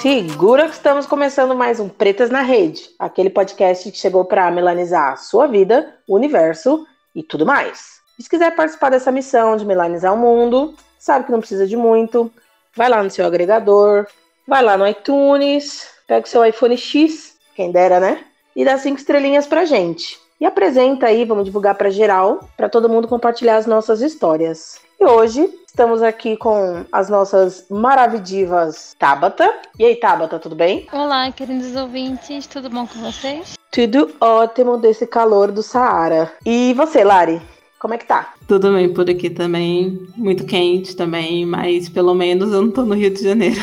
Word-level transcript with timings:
Segura 0.00 0.68
que 0.68 0.74
estamos 0.74 1.04
começando 1.04 1.54
mais 1.54 1.80
um 1.80 1.88
Pretas 1.88 2.30
na 2.30 2.40
Rede, 2.40 2.90
aquele 2.98 3.28
podcast 3.28 3.90
que 3.90 3.98
chegou 3.98 4.24
para 4.24 4.50
melanizar 4.50 5.12
a 5.12 5.16
sua 5.16 5.46
vida, 5.46 5.94
o 6.06 6.14
universo 6.14 6.86
e 7.14 7.22
tudo 7.22 7.44
mais. 7.44 7.96
E 8.18 8.22
se 8.22 8.30
quiser 8.30 8.54
participar 8.54 8.90
dessa 8.90 9.10
missão 9.10 9.56
de 9.56 9.64
melanizar 9.64 10.14
o 10.14 10.16
mundo, 10.16 10.74
sabe 10.98 11.26
que 11.26 11.32
não 11.32 11.40
precisa 11.40 11.66
de 11.66 11.76
muito, 11.76 12.30
vai 12.74 12.88
lá 12.88 13.02
no 13.02 13.10
seu 13.10 13.26
agregador, 13.26 14.06
vai 14.46 14.62
lá 14.62 14.78
no 14.78 14.86
iTunes, 14.86 15.88
pega 16.06 16.24
o 16.24 16.28
seu 16.28 16.44
iPhone 16.44 16.76
X, 16.76 17.36
quem 17.54 17.72
dera, 17.72 17.98
né? 17.98 18.24
E 18.54 18.64
dá 18.64 18.78
cinco 18.78 18.98
estrelinhas 18.98 19.46
pra 19.46 19.64
gente. 19.64 20.18
E 20.40 20.46
apresenta 20.46 21.06
aí, 21.06 21.24
vamos 21.24 21.44
divulgar 21.44 21.74
para 21.74 21.90
geral, 21.90 22.48
para 22.56 22.68
todo 22.68 22.88
mundo 22.88 23.08
compartilhar 23.08 23.56
as 23.56 23.66
nossas 23.66 24.00
histórias. 24.00 24.78
E 25.00 25.04
hoje 25.04 25.50
estamos 25.76 26.02
aqui 26.02 26.38
com 26.38 26.86
as 26.90 27.10
nossas 27.10 27.66
maravilhivas 27.68 28.96
Tabata. 28.98 29.54
E 29.78 29.84
aí, 29.84 29.94
Tabata, 29.94 30.38
tudo 30.38 30.56
bem? 30.56 30.86
Olá, 30.90 31.30
queridos 31.30 31.76
ouvintes, 31.76 32.46
tudo 32.46 32.70
bom 32.70 32.86
com 32.86 32.98
vocês? 33.00 33.58
Tudo 33.70 34.10
ótimo 34.18 34.78
desse 34.78 35.06
calor 35.06 35.52
do 35.52 35.62
Saara. 35.62 36.32
E 36.46 36.72
você, 36.72 37.04
Lari? 37.04 37.42
Como 37.78 37.92
é 37.92 37.98
que 37.98 38.06
tá? 38.06 38.32
Tudo 38.48 38.72
bem 38.72 38.90
por 38.94 39.10
aqui 39.10 39.28
também. 39.28 40.00
Muito 40.16 40.46
quente 40.46 40.96
também, 40.96 41.44
mas 41.44 41.90
pelo 41.90 42.14
menos 42.14 42.54
eu 42.54 42.62
não 42.62 42.70
tô 42.70 42.80
no 42.86 42.94
Rio 42.94 43.10
de 43.10 43.22
Janeiro. 43.22 43.60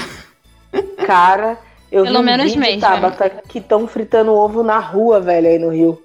Cara, 1.08 1.58
eu 1.92 2.04
Pelo 2.04 2.20
vi 2.20 2.26
menos 2.26 2.46
um 2.46 2.48
vídeo, 2.50 2.62
mesmo. 2.62 2.82
Tabata, 2.82 3.28
que 3.50 3.58
estão 3.58 3.88
fritando 3.88 4.34
ovo 4.34 4.62
na 4.62 4.78
rua, 4.78 5.20
velho, 5.20 5.48
aí 5.48 5.58
no 5.58 5.70
Rio. 5.70 6.00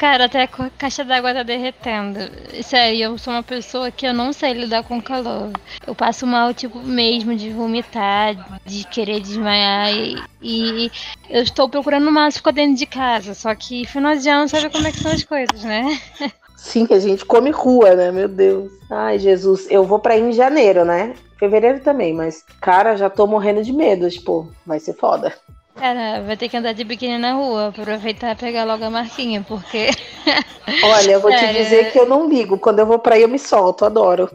Cara, 0.00 0.24
até 0.24 0.44
a 0.44 0.48
caixa 0.78 1.04
d'água 1.04 1.34
tá 1.34 1.42
derretendo. 1.42 2.20
Sério, 2.62 3.02
eu 3.02 3.18
sou 3.18 3.34
uma 3.34 3.42
pessoa 3.42 3.90
que 3.90 4.06
eu 4.06 4.14
não 4.14 4.32
sei 4.32 4.54
lidar 4.54 4.82
com 4.82 4.98
calor. 4.98 5.52
Eu 5.86 5.94
passo 5.94 6.26
mal, 6.26 6.54
tipo, 6.54 6.78
mesmo 6.78 7.36
de 7.36 7.50
vomitar, 7.50 8.34
de 8.64 8.82
querer 8.84 9.20
desmaiar. 9.20 9.92
E, 9.92 10.16
e 10.40 10.90
eu 11.28 11.42
estou 11.42 11.68
procurando 11.68 12.10
mais 12.10 12.38
ficar 12.38 12.52
dentro 12.52 12.78
de 12.78 12.86
casa. 12.86 13.34
Só 13.34 13.54
que 13.54 13.86
final 13.86 14.16
de 14.16 14.26
ano 14.26 14.48
sabe 14.48 14.70
como 14.70 14.86
é 14.86 14.90
que 14.90 15.00
são 15.00 15.12
as 15.12 15.22
coisas, 15.22 15.62
né? 15.64 16.00
Sim, 16.56 16.86
que 16.86 16.94
a 16.94 16.98
gente 16.98 17.22
come 17.26 17.50
rua, 17.50 17.94
né? 17.94 18.10
Meu 18.10 18.26
Deus. 18.26 18.72
Ai, 18.90 19.18
Jesus. 19.18 19.66
Eu 19.70 19.84
vou 19.84 19.98
pra 19.98 20.16
ir 20.16 20.22
em 20.22 20.32
janeiro, 20.32 20.82
né? 20.82 21.12
Fevereiro 21.38 21.80
também, 21.80 22.14
mas, 22.14 22.42
cara, 22.58 22.96
já 22.96 23.10
tô 23.10 23.26
morrendo 23.26 23.62
de 23.62 23.72
medo. 23.74 24.08
Tipo, 24.08 24.50
vai 24.64 24.80
ser 24.80 24.94
foda. 24.94 25.34
Cara, 25.76 26.22
vai 26.22 26.36
ter 26.36 26.48
que 26.48 26.56
andar 26.56 26.72
de 26.72 26.84
biquíni 26.84 27.18
na 27.18 27.32
rua, 27.32 27.68
aproveitar 27.68 28.32
e 28.32 28.36
pegar 28.36 28.64
logo 28.64 28.84
a 28.84 28.90
marquinha, 28.90 29.44
porque 29.46 29.90
Olha, 30.84 31.12
eu 31.12 31.20
vou 31.20 31.34
te 31.34 31.52
dizer 31.52 31.90
que 31.90 31.98
eu 31.98 32.06
não 32.06 32.28
ligo. 32.28 32.58
Quando 32.58 32.78
eu 32.78 32.86
vou 32.86 32.98
pra 32.98 33.14
aí, 33.14 33.22
eu 33.22 33.28
me 33.28 33.38
solto. 33.38 33.84
Adoro. 33.84 34.30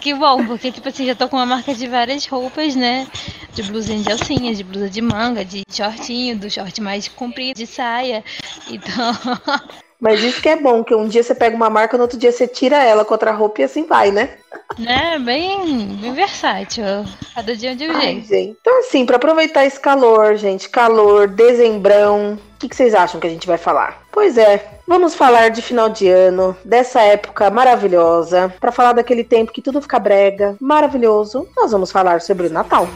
Que 0.00 0.14
bom, 0.14 0.44
porque, 0.46 0.72
tipo 0.72 0.88
assim, 0.88 1.06
já 1.06 1.14
tô 1.14 1.28
com 1.28 1.36
uma 1.36 1.46
marca 1.46 1.74
de 1.74 1.86
várias 1.86 2.26
roupas, 2.26 2.74
né? 2.74 3.06
De 3.54 3.62
blusinha 3.62 4.02
de 4.02 4.12
alcinha, 4.12 4.54
de 4.54 4.64
blusa 4.64 4.90
de 4.90 5.00
manga, 5.00 5.44
de 5.44 5.62
shortinho, 5.70 6.36
do 6.36 6.50
short 6.50 6.80
mais 6.80 7.08
comprido, 7.08 7.56
de 7.56 7.66
saia. 7.66 8.24
Então, 8.68 9.12
Mas 9.98 10.22
isso 10.22 10.42
que 10.42 10.48
é 10.48 10.56
bom, 10.56 10.84
que 10.84 10.94
um 10.94 11.08
dia 11.08 11.22
você 11.22 11.34
pega 11.34 11.56
uma 11.56 11.70
marca, 11.70 11.96
no 11.96 12.02
outro 12.02 12.18
dia 12.18 12.30
você 12.30 12.46
tira 12.46 12.82
ela 12.82 13.04
com 13.04 13.14
outra 13.14 13.32
roupa 13.32 13.62
e 13.62 13.64
assim 13.64 13.86
vai, 13.86 14.10
né? 14.10 14.36
Né? 14.78 15.18
Bem, 15.18 15.96
bem 16.00 16.12
versátil. 16.12 16.84
Cada 17.34 17.54
dia 17.56 17.74
de 17.74 17.88
um 17.88 17.96
Ai, 17.96 18.00
jeito. 18.00 18.28
gente. 18.28 18.56
Então, 18.60 18.78
assim, 18.80 19.06
pra 19.06 19.16
aproveitar 19.16 19.64
esse 19.64 19.78
calor, 19.78 20.36
gente, 20.36 20.68
calor, 20.68 21.28
dezembrão, 21.28 22.38
o 22.56 22.58
que, 22.58 22.68
que 22.68 22.76
vocês 22.76 22.94
acham 22.94 23.20
que 23.20 23.26
a 23.26 23.30
gente 23.30 23.46
vai 23.46 23.58
falar? 23.58 24.02
Pois 24.10 24.38
é, 24.38 24.78
vamos 24.88 25.14
falar 25.14 25.50
de 25.50 25.60
final 25.60 25.90
de 25.90 26.08
ano, 26.08 26.56
dessa 26.64 27.02
época 27.02 27.50
maravilhosa, 27.50 28.50
pra 28.58 28.72
falar 28.72 28.94
daquele 28.94 29.22
tempo 29.22 29.52
que 29.52 29.60
tudo 29.60 29.82
fica 29.82 29.98
brega, 29.98 30.56
maravilhoso. 30.58 31.46
Nós 31.54 31.70
vamos 31.70 31.92
falar 31.92 32.22
sobre 32.22 32.46
o 32.46 32.50
Natal. 32.50 32.88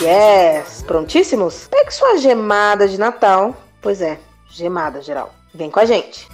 Yes! 0.00 0.82
Prontíssimos? 0.82 1.68
Pegue 1.70 1.92
sua 1.92 2.16
gemada 2.18 2.88
de 2.88 2.98
Natal. 2.98 3.54
Pois 3.80 4.02
é, 4.02 4.18
gemada 4.50 5.00
geral. 5.00 5.32
Vem 5.54 5.70
com 5.70 5.78
a 5.78 5.84
gente. 5.84 6.26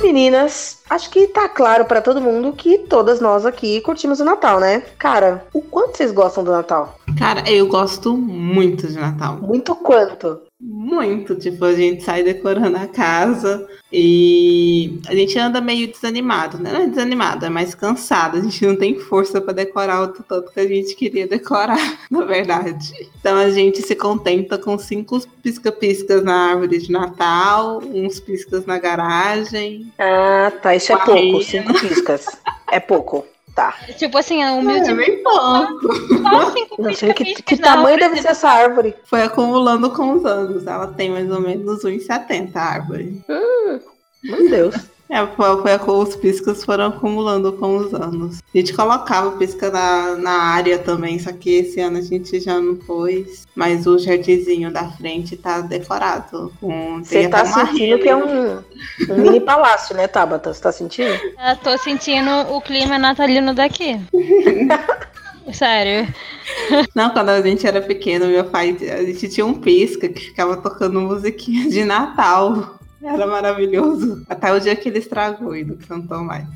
Meninas, 0.00 0.78
acho 0.88 1.10
que 1.10 1.26
tá 1.26 1.48
claro 1.48 1.86
pra 1.86 2.00
todo 2.00 2.20
mundo 2.20 2.52
que 2.52 2.78
todas 2.78 3.20
nós 3.20 3.44
aqui 3.44 3.80
curtimos 3.80 4.20
o 4.20 4.24
Natal, 4.24 4.60
né? 4.60 4.84
Cara, 4.96 5.44
o 5.52 5.60
quanto 5.60 5.96
vocês 5.96 6.12
gostam 6.12 6.44
do 6.44 6.52
Natal? 6.52 6.96
Cara, 7.18 7.50
eu 7.50 7.66
gosto 7.66 8.16
muito 8.16 8.86
de 8.86 8.96
Natal. 8.96 9.38
Muito 9.38 9.74
quanto? 9.74 10.42
Muito. 10.66 11.34
Tipo, 11.34 11.66
a 11.66 11.74
gente 11.74 12.02
sai 12.02 12.22
decorando 12.22 12.78
a 12.78 12.86
casa 12.86 13.68
e 13.92 14.98
a 15.06 15.14
gente 15.14 15.38
anda 15.38 15.60
meio 15.60 15.86
desanimado, 15.86 16.56
né? 16.58 16.72
Não 16.72 16.80
é 16.80 16.86
desanimado, 16.86 17.44
é 17.44 17.50
mais 17.50 17.74
cansado. 17.74 18.38
A 18.38 18.40
gente 18.40 18.66
não 18.66 18.74
tem 18.74 18.98
força 18.98 19.42
pra 19.42 19.52
decorar 19.52 20.02
o 20.02 20.08
tanto 20.08 20.50
que 20.50 20.60
a 20.60 20.66
gente 20.66 20.96
queria 20.96 21.28
decorar, 21.28 21.76
na 22.10 22.24
verdade. 22.24 23.10
Então 23.20 23.36
a 23.36 23.50
gente 23.50 23.82
se 23.82 23.94
contenta 23.94 24.56
com 24.56 24.78
cinco 24.78 25.20
pisca-piscas 25.42 26.24
na 26.24 26.52
árvore 26.52 26.78
de 26.78 26.90
Natal, 26.90 27.82
uns 27.84 28.18
piscas 28.18 28.64
na 28.64 28.78
garagem. 28.78 29.92
Ah, 29.98 30.50
tá. 30.62 30.74
Isso 30.74 30.94
é 30.94 30.96
pouco. 30.96 31.42
Cinco 31.42 31.74
piscas. 31.78 32.26
É 32.72 32.80
pouco. 32.80 33.26
Tá. 33.54 33.72
Tipo 33.96 34.18
assim, 34.18 34.42
é 34.42 34.50
humilde. 34.50 34.90
É 34.90 34.94
bem 34.94 35.22
pouco. 35.22 35.94
Só 36.22 36.52
cinco 36.52 36.82
Não 36.82 36.92
sei 36.92 37.14
que, 37.14 37.40
que 37.40 37.56
tamanho 37.56 37.98
deve 37.98 38.20
ser 38.20 38.28
essa 38.28 38.48
árvore. 38.48 38.96
Foi 39.04 39.22
acumulando 39.22 39.90
com 39.90 40.14
os 40.14 40.24
anos. 40.24 40.66
Ela 40.66 40.88
tem 40.88 41.10
mais 41.10 41.30
ou 41.30 41.40
menos 41.40 41.84
1,70 41.84 42.50
a 42.56 42.62
árvore. 42.62 43.22
Meu 44.24 44.50
Deus. 44.50 44.74
É, 45.14 45.24
foi, 45.28 45.78
foi, 45.78 45.94
os 45.94 46.16
piscas 46.16 46.64
foram 46.64 46.86
acumulando 46.86 47.52
com 47.52 47.76
os 47.76 47.94
anos. 47.94 48.40
A 48.52 48.58
gente 48.58 48.74
colocava 48.74 49.30
pisca 49.36 49.70
na, 49.70 50.16
na 50.16 50.32
área 50.32 50.76
também, 50.76 51.20
só 51.20 51.30
que 51.30 51.58
esse 51.58 51.78
ano 51.78 51.98
a 51.98 52.00
gente 52.00 52.40
já 52.40 52.60
não 52.60 52.74
pôs. 52.74 53.46
Mas 53.54 53.86
o 53.86 53.96
jardinzinho 53.96 54.72
da 54.72 54.90
frente 54.90 55.36
tá 55.36 55.60
decorado. 55.60 56.52
Você 56.98 57.28
tá 57.28 57.44
sentindo 57.44 58.00
que 58.00 58.08
é 58.08 58.16
um, 58.16 58.56
um 59.08 59.16
mini 59.18 59.38
palácio, 59.38 59.94
né, 59.94 60.08
Tabata? 60.08 60.52
Você 60.52 60.60
tá 60.60 60.72
sentindo? 60.72 61.14
Eu 61.14 61.56
tô 61.62 61.78
sentindo 61.78 62.52
o 62.52 62.60
clima 62.60 62.98
natalino 62.98 63.54
daqui. 63.54 64.00
Sério. 65.52 66.12
Não, 66.92 67.10
quando 67.10 67.28
a 67.28 67.40
gente 67.40 67.64
era 67.64 67.80
pequeno, 67.80 68.26
meu 68.26 68.46
pai, 68.46 68.76
a 68.80 69.04
gente 69.04 69.28
tinha 69.28 69.46
um 69.46 69.54
pisca 69.54 70.08
que 70.08 70.20
ficava 70.20 70.56
tocando 70.56 71.00
musiquinha 71.00 71.68
de 71.68 71.84
Natal. 71.84 72.80
Era 73.04 73.26
maravilhoso. 73.26 74.24
Até 74.28 74.52
o 74.52 74.58
dia 74.58 74.74
que 74.74 74.88
ele 74.88 74.98
estragou 74.98 75.54
e 75.54 75.64
não 75.64 75.76
cantou 75.76 76.24
mais. 76.24 76.46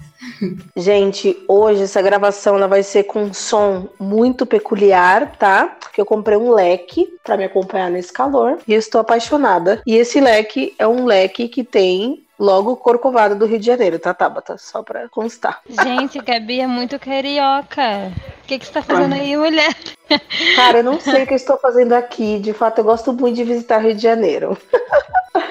Gente, 0.74 1.36
hoje 1.46 1.82
essa 1.82 2.00
gravação 2.00 2.56
ela 2.56 2.66
vai 2.66 2.82
ser 2.82 3.04
com 3.04 3.24
um 3.24 3.34
som 3.34 3.88
muito 4.00 4.46
peculiar, 4.46 5.36
tá? 5.36 5.76
Porque 5.78 6.00
eu 6.00 6.06
comprei 6.06 6.38
um 6.38 6.52
leque 6.52 7.06
pra 7.22 7.36
me 7.36 7.44
acompanhar 7.44 7.90
nesse 7.90 8.12
calor 8.12 8.58
e 8.66 8.72
eu 8.72 8.78
estou 8.78 9.00
apaixonada. 9.00 9.82
E 9.86 9.94
esse 9.94 10.20
leque 10.20 10.74
é 10.78 10.88
um 10.88 11.04
leque 11.04 11.48
que 11.48 11.62
tem 11.62 12.24
logo 12.38 12.76
Corcovado 12.76 13.34
do 13.34 13.46
Rio 13.46 13.58
de 13.58 13.66
Janeiro, 13.66 13.98
tá, 13.98 14.14
Tabata? 14.14 14.56
Só 14.58 14.82
pra 14.82 15.08
constar. 15.08 15.60
Gente, 15.68 16.18
Gabi 16.20 16.60
é 16.60 16.66
muito 16.66 16.98
carioca. 16.98 18.12
O 18.42 18.46
que, 18.46 18.58
que 18.58 18.66
você 18.66 18.72
tá 18.72 18.82
fazendo 18.82 19.14
aí, 19.14 19.36
mulher? 19.36 19.76
Cara, 20.56 20.78
eu 20.78 20.84
não 20.84 21.00
sei 21.00 21.24
o 21.24 21.26
que 21.26 21.34
eu 21.34 21.36
estou 21.36 21.58
fazendo 21.58 21.92
aqui. 21.92 22.38
De 22.38 22.52
fato, 22.52 22.78
eu 22.78 22.84
gosto 22.84 23.12
muito 23.12 23.36
de 23.36 23.44
visitar 23.44 23.78
Rio 23.78 23.94
de 23.94 24.02
Janeiro. 24.02 24.56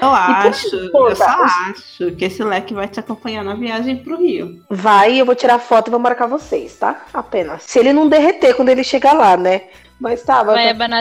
Eu 0.01 0.10
acho, 0.10 0.92
pô, 0.92 1.10
eu 1.10 1.16
só 1.16 1.25
acho 1.25 2.12
que 2.18 2.25
esse 2.25 2.44
leque 2.44 2.74
vai 2.74 2.88
te 2.88 3.00
acompanhar 3.00 3.44
na 3.44 3.56
viagem 3.56 3.98
pro 3.98 4.18
Rio. 4.18 4.62
Vai, 4.69 5.19
eu 5.19 5.25
vou 5.25 5.36
tirar 5.36 5.60
foto 5.60 5.88
e 5.88 5.92
vou 5.92 6.00
marcar 6.00 6.28
vocês, 6.28 6.75
tá? 6.75 7.06
Apenas. 7.13 7.63
Se 7.63 7.80
ele 7.80 7.94
não 7.94 8.07
derreter 8.07 8.56
quando 8.56 8.69
ele 8.69 8.84
chegar 8.84 9.13
lá, 9.13 9.38
né? 9.38 9.63
Mas 10.00 10.22
tá, 10.22 10.44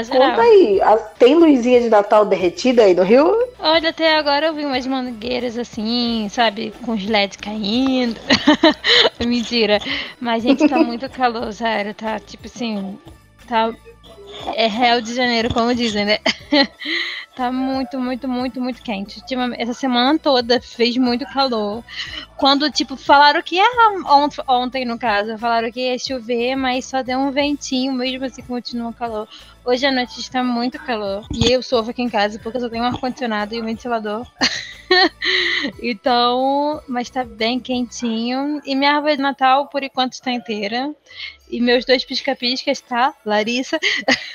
geral. 0.07 0.31
Conta 0.31 0.43
aí, 0.43 0.81
tem 1.19 1.35
luzinha 1.35 1.81
de 1.81 1.91
Natal 1.91 2.25
derretida 2.25 2.83
aí 2.83 2.95
no 2.95 3.03
Rio? 3.03 3.31
Olha, 3.59 3.91
até 3.91 4.17
agora 4.17 4.47
eu 4.47 4.55
vi 4.55 4.65
umas 4.65 4.87
mangueiras 4.87 5.59
assim, 5.59 6.29
sabe, 6.31 6.73
com 6.83 6.93
os 6.93 7.05
LEDs 7.05 7.37
caindo. 7.37 8.19
Mentira. 9.21 9.79
Mas, 10.19 10.43
gente, 10.43 10.67
tá 10.67 10.79
muito 10.79 11.09
calor, 11.11 11.53
sério. 11.53 11.93
Tá, 11.93 12.19
tipo 12.19 12.47
assim, 12.47 12.99
tá... 13.47 13.75
É 14.55 14.67
Rio 14.67 15.01
de 15.01 15.15
Janeiro, 15.15 15.53
como 15.53 15.75
dizem, 15.75 16.05
né? 16.05 16.19
tá 17.35 17.51
muito, 17.51 17.99
muito, 17.99 18.29
muito, 18.29 18.61
muito 18.61 18.83
quente. 18.83 19.23
Essa 19.57 19.75
semana 19.75 20.19
toda 20.19 20.61
fez 20.61 20.97
muito 20.97 21.25
calor. 21.27 21.83
Quando, 22.37 22.71
tipo, 22.71 22.97
falaram 22.97 23.43
que 23.43 23.57
ia... 23.57 23.65
Ont 24.09 24.37
ontem, 24.47 24.85
no 24.85 24.99
caso, 24.99 25.39
falaram 25.39 25.71
que 25.71 25.81
ia 25.81 25.99
chover, 25.99 26.55
mas 26.57 26.85
só 26.85 27.03
deu 27.03 27.19
um 27.19 27.31
ventinho, 27.31 27.93
mesmo 27.93 28.25
assim 28.25 28.43
continua 28.43 28.93
calor. 28.93 29.29
Hoje 29.65 29.87
à 29.87 29.93
noite 29.93 30.21
está 30.21 30.45
muito 30.45 30.79
calor. 30.79 31.25
E 31.33 31.51
eu 31.51 31.63
sofro 31.63 31.91
aqui 31.91 32.03
em 32.03 32.11
casa 32.11 32.39
porque 32.39 32.59
eu 32.59 32.63
só 32.63 32.69
tenho 32.69 32.85
um 32.85 32.87
ar-condicionado 32.87 33.55
e 33.55 33.61
um 33.61 33.65
ventilador. 33.65 34.27
então, 35.83 36.83
mas 36.88 37.11
tá 37.11 37.25
bem 37.25 37.61
quentinho. 37.61 38.61
E 38.65 38.75
minha 38.75 38.93
árvore 38.93 39.17
de 39.17 39.23
Natal, 39.23 39.69
por 39.69 39.83
enquanto, 39.83 40.15
está 40.15 40.33
inteira. 40.33 40.94
E 41.49 41.61
meus 41.61 41.85
dois 41.85 42.05
pisca-piscas, 42.05 42.81
tá? 42.81 43.15
Larissa, 43.25 43.79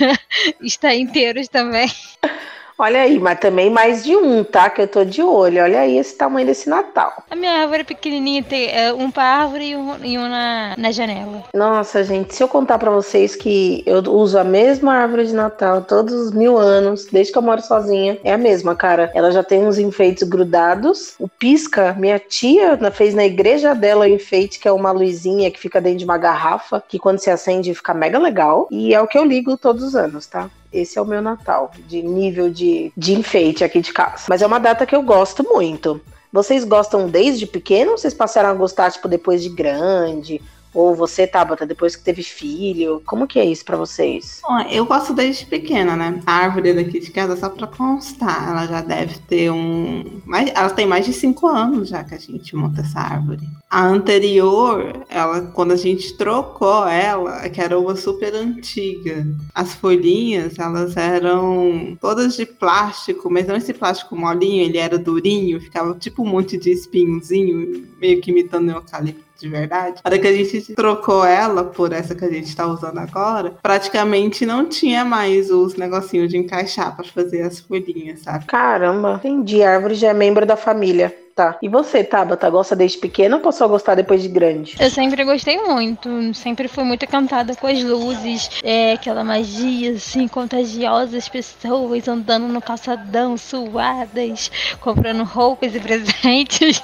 está 0.61 0.93
inteiros 0.95 1.47
também. 1.47 1.91
Olha 2.81 3.01
aí, 3.01 3.19
mas 3.19 3.39
também 3.39 3.69
mais 3.69 4.03
de 4.03 4.15
um, 4.15 4.43
tá? 4.43 4.67
Que 4.67 4.81
eu 4.81 4.87
tô 4.87 5.05
de 5.05 5.21
olho. 5.21 5.61
Olha 5.61 5.81
aí 5.81 5.99
esse 5.99 6.15
tamanho 6.15 6.47
desse 6.47 6.67
Natal. 6.67 7.13
A 7.29 7.35
minha 7.35 7.61
árvore 7.61 7.81
é 7.81 7.83
pequenininha, 7.83 8.41
tem 8.41 8.71
é, 8.71 8.91
um 8.91 9.11
pra 9.11 9.23
árvore 9.23 9.65
e 9.69 9.75
um, 9.75 10.03
e 10.03 10.17
um 10.17 10.27
na, 10.27 10.73
na 10.75 10.91
janela. 10.91 11.43
Nossa, 11.53 12.03
gente, 12.03 12.33
se 12.33 12.41
eu 12.41 12.47
contar 12.47 12.79
pra 12.79 12.89
vocês 12.89 13.35
que 13.35 13.83
eu 13.85 13.99
uso 14.11 14.35
a 14.35 14.43
mesma 14.43 14.95
árvore 14.95 15.27
de 15.27 15.33
Natal 15.35 15.83
todos 15.83 16.11
os 16.11 16.31
mil 16.31 16.57
anos, 16.57 17.05
desde 17.05 17.31
que 17.31 17.37
eu 17.37 17.43
moro 17.43 17.61
sozinha, 17.61 18.17
é 18.23 18.33
a 18.33 18.37
mesma, 18.37 18.75
cara. 18.75 19.11
Ela 19.13 19.29
já 19.29 19.43
tem 19.43 19.63
uns 19.63 19.77
enfeites 19.77 20.27
grudados. 20.27 21.13
O 21.19 21.27
pisca, 21.27 21.93
minha 21.99 22.17
tia 22.17 22.79
fez 22.91 23.13
na 23.13 23.25
igreja 23.25 23.75
dela 23.75 24.05
o 24.05 24.09
enfeite, 24.09 24.59
que 24.59 24.67
é 24.67 24.71
uma 24.71 24.91
luzinha 24.91 25.51
que 25.51 25.59
fica 25.59 25.79
dentro 25.79 25.99
de 25.99 26.05
uma 26.05 26.17
garrafa, 26.17 26.83
que 26.87 26.97
quando 26.97 27.19
se 27.19 27.29
acende 27.29 27.75
fica 27.75 27.93
mega 27.93 28.17
legal. 28.17 28.67
E 28.71 28.91
é 28.91 28.99
o 28.99 29.05
que 29.05 29.19
eu 29.19 29.23
ligo 29.23 29.55
todos 29.55 29.83
os 29.83 29.95
anos, 29.95 30.25
tá? 30.25 30.49
Esse 30.71 30.97
é 30.97 31.01
o 31.01 31.05
meu 31.05 31.21
Natal, 31.21 31.71
de 31.87 32.01
nível 32.01 32.49
de, 32.49 32.91
de 32.95 33.13
enfeite 33.13 33.63
aqui 33.63 33.81
de 33.81 33.91
casa. 33.91 34.25
Mas 34.29 34.41
é 34.41 34.47
uma 34.47 34.59
data 34.59 34.85
que 34.85 34.95
eu 34.95 35.01
gosto 35.01 35.43
muito. 35.43 35.99
Vocês 36.31 36.63
gostam 36.63 37.09
desde 37.09 37.45
pequeno 37.45 37.91
ou 37.91 37.97
vocês 37.97 38.13
passaram 38.13 38.49
a 38.49 38.53
gostar, 38.53 38.89
tipo, 38.91 39.09
depois 39.09 39.43
de 39.43 39.49
grande? 39.49 40.41
Ou 40.73 40.95
você, 40.95 41.27
Tabata, 41.27 41.65
depois 41.65 41.95
que 41.95 42.03
teve 42.03 42.23
filho? 42.23 43.01
Como 43.05 43.27
que 43.27 43.39
é 43.39 43.45
isso 43.45 43.65
para 43.65 43.77
vocês? 43.77 44.39
Bom, 44.41 44.59
eu 44.69 44.85
gosto 44.85 45.13
desde 45.13 45.45
pequena, 45.45 45.95
né? 45.95 46.21
A 46.25 46.33
árvore 46.33 46.73
daqui 46.73 46.99
de 46.99 47.11
casa, 47.11 47.35
só 47.35 47.49
pra 47.49 47.67
constar, 47.67 48.49
ela 48.49 48.65
já 48.65 48.81
deve 48.81 49.19
ter 49.19 49.51
um. 49.51 50.21
Ela 50.53 50.69
tem 50.69 50.85
mais 50.85 51.05
de 51.05 51.13
cinco 51.13 51.47
anos 51.47 51.89
já 51.89 52.03
que 52.03 52.15
a 52.15 52.17
gente 52.17 52.55
monta 52.55 52.81
essa 52.81 52.99
árvore. 52.99 53.47
A 53.69 53.85
anterior, 53.85 55.05
ela, 55.09 55.41
quando 55.41 55.71
a 55.71 55.77
gente 55.77 56.15
trocou 56.17 56.87
ela, 56.87 57.49
que 57.49 57.61
era 57.61 57.77
uma 57.77 57.95
super 57.95 58.33
antiga, 58.33 59.25
as 59.53 59.73
folhinhas, 59.73 60.57
elas 60.59 60.95
eram 60.97 61.97
todas 61.99 62.35
de 62.35 62.45
plástico, 62.45 63.29
mas 63.29 63.47
não 63.47 63.55
esse 63.55 63.73
plástico 63.73 64.15
molinho, 64.15 64.63
ele 64.63 64.77
era 64.77 64.97
durinho, 64.97 65.61
ficava 65.61 65.93
tipo 65.95 66.23
um 66.23 66.27
monte 66.27 66.57
de 66.57 66.71
espinhozinho, 66.71 67.87
meio 67.99 68.21
que 68.21 68.31
imitando 68.31 68.71
eucalipto 68.71 69.30
de 69.41 69.49
verdade. 69.49 69.99
A 70.03 70.09
hora 70.09 70.19
que 70.19 70.27
a 70.27 70.33
gente 70.33 70.73
trocou 70.75 71.25
ela 71.25 71.63
por 71.63 71.91
essa 71.91 72.15
que 72.15 72.23
a 72.23 72.29
gente 72.29 72.55
tá 72.55 72.67
usando 72.67 72.99
agora, 72.99 73.55
praticamente 73.61 74.45
não 74.45 74.67
tinha 74.67 75.03
mais 75.03 75.49
os 75.49 75.75
negocinhos 75.75 76.29
de 76.29 76.37
encaixar 76.37 76.95
para 76.95 77.05
fazer 77.05 77.41
as 77.41 77.59
folhinhas, 77.59 78.21
sabe? 78.21 78.45
Caramba, 78.45 79.15
entendi. 79.15 79.63
A 79.63 79.73
árvore 79.73 79.95
já 79.95 80.09
é 80.09 80.13
membro 80.13 80.45
da 80.45 80.55
família. 80.55 81.15
Tá. 81.35 81.57
E 81.61 81.69
você, 81.69 82.03
Tabata, 82.03 82.49
gosta 82.49 82.75
desde 82.75 82.97
pequena 82.97 83.37
ou 83.37 83.41
passou 83.41 83.65
a 83.65 83.69
gostar 83.69 83.95
depois 83.95 84.21
de 84.21 84.27
grande? 84.27 84.75
Eu 84.79 84.89
sempre 84.89 85.23
gostei 85.23 85.57
muito. 85.61 86.33
Sempre 86.33 86.67
fui 86.67 86.83
muito 86.83 87.05
encantada 87.05 87.55
com 87.55 87.67
as 87.67 87.81
luzes, 87.83 88.49
é, 88.63 88.93
aquela 88.93 89.23
magia, 89.23 89.91
assim, 89.91 90.27
contagiosa, 90.27 91.17
as 91.17 91.29
pessoas 91.29 92.07
andando 92.07 92.47
no 92.47 92.61
calçadão, 92.61 93.37
suadas, 93.37 94.51
comprando 94.81 95.23
roupas 95.23 95.73
e 95.73 95.79
presentes. 95.79 96.81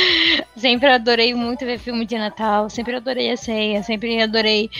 sempre 0.56 0.90
adorei 0.90 1.34
muito 1.34 1.64
ver 1.64 1.78
filme 1.78 2.06
de 2.06 2.16
Natal, 2.16 2.70
sempre 2.70 2.96
adorei 2.96 3.30
a 3.30 3.36
ceia, 3.36 3.82
sempre 3.82 4.22
adorei 4.22 4.70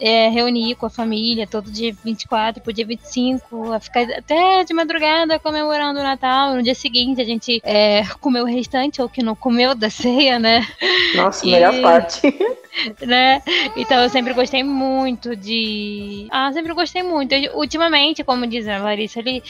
é, 0.00 0.28
reunir 0.28 0.74
com 0.74 0.86
a 0.86 0.90
família 0.90 1.46
todo 1.46 1.70
dia 1.70 1.94
24 2.04 2.62
pro 2.62 2.72
dia 2.72 2.86
25, 2.86 3.72
a 3.72 3.80
ficar 3.80 4.02
até 4.02 4.64
de 4.64 4.74
madrugada 4.74 5.38
comemorando 5.38 6.00
o 6.00 6.02
Natal. 6.02 6.54
No 6.54 6.62
dia 6.62 6.74
seguinte 6.74 7.20
a 7.20 7.24
gente 7.24 7.60
é, 7.64 8.04
comeu 8.20 8.44
o 8.44 8.48
restante, 8.48 9.00
ou 9.00 9.08
que 9.08 9.22
não 9.22 9.34
comeu 9.34 9.74
da 9.74 9.88
ceia, 9.90 10.38
né? 10.38 10.66
Nossa, 11.14 11.46
e... 11.46 11.50
melhor 11.50 11.80
parte. 11.80 12.20
né? 13.06 13.42
Então 13.76 14.02
eu 14.02 14.08
sempre 14.08 14.32
gostei 14.32 14.62
muito 14.62 15.34
de. 15.34 16.26
Ah, 16.30 16.52
sempre 16.52 16.72
gostei 16.74 17.02
muito. 17.02 17.32
Eu, 17.32 17.56
ultimamente, 17.56 18.24
como 18.24 18.46
diz 18.46 18.66
a 18.68 18.78
Larissa 18.78 19.20
ali, 19.20 19.42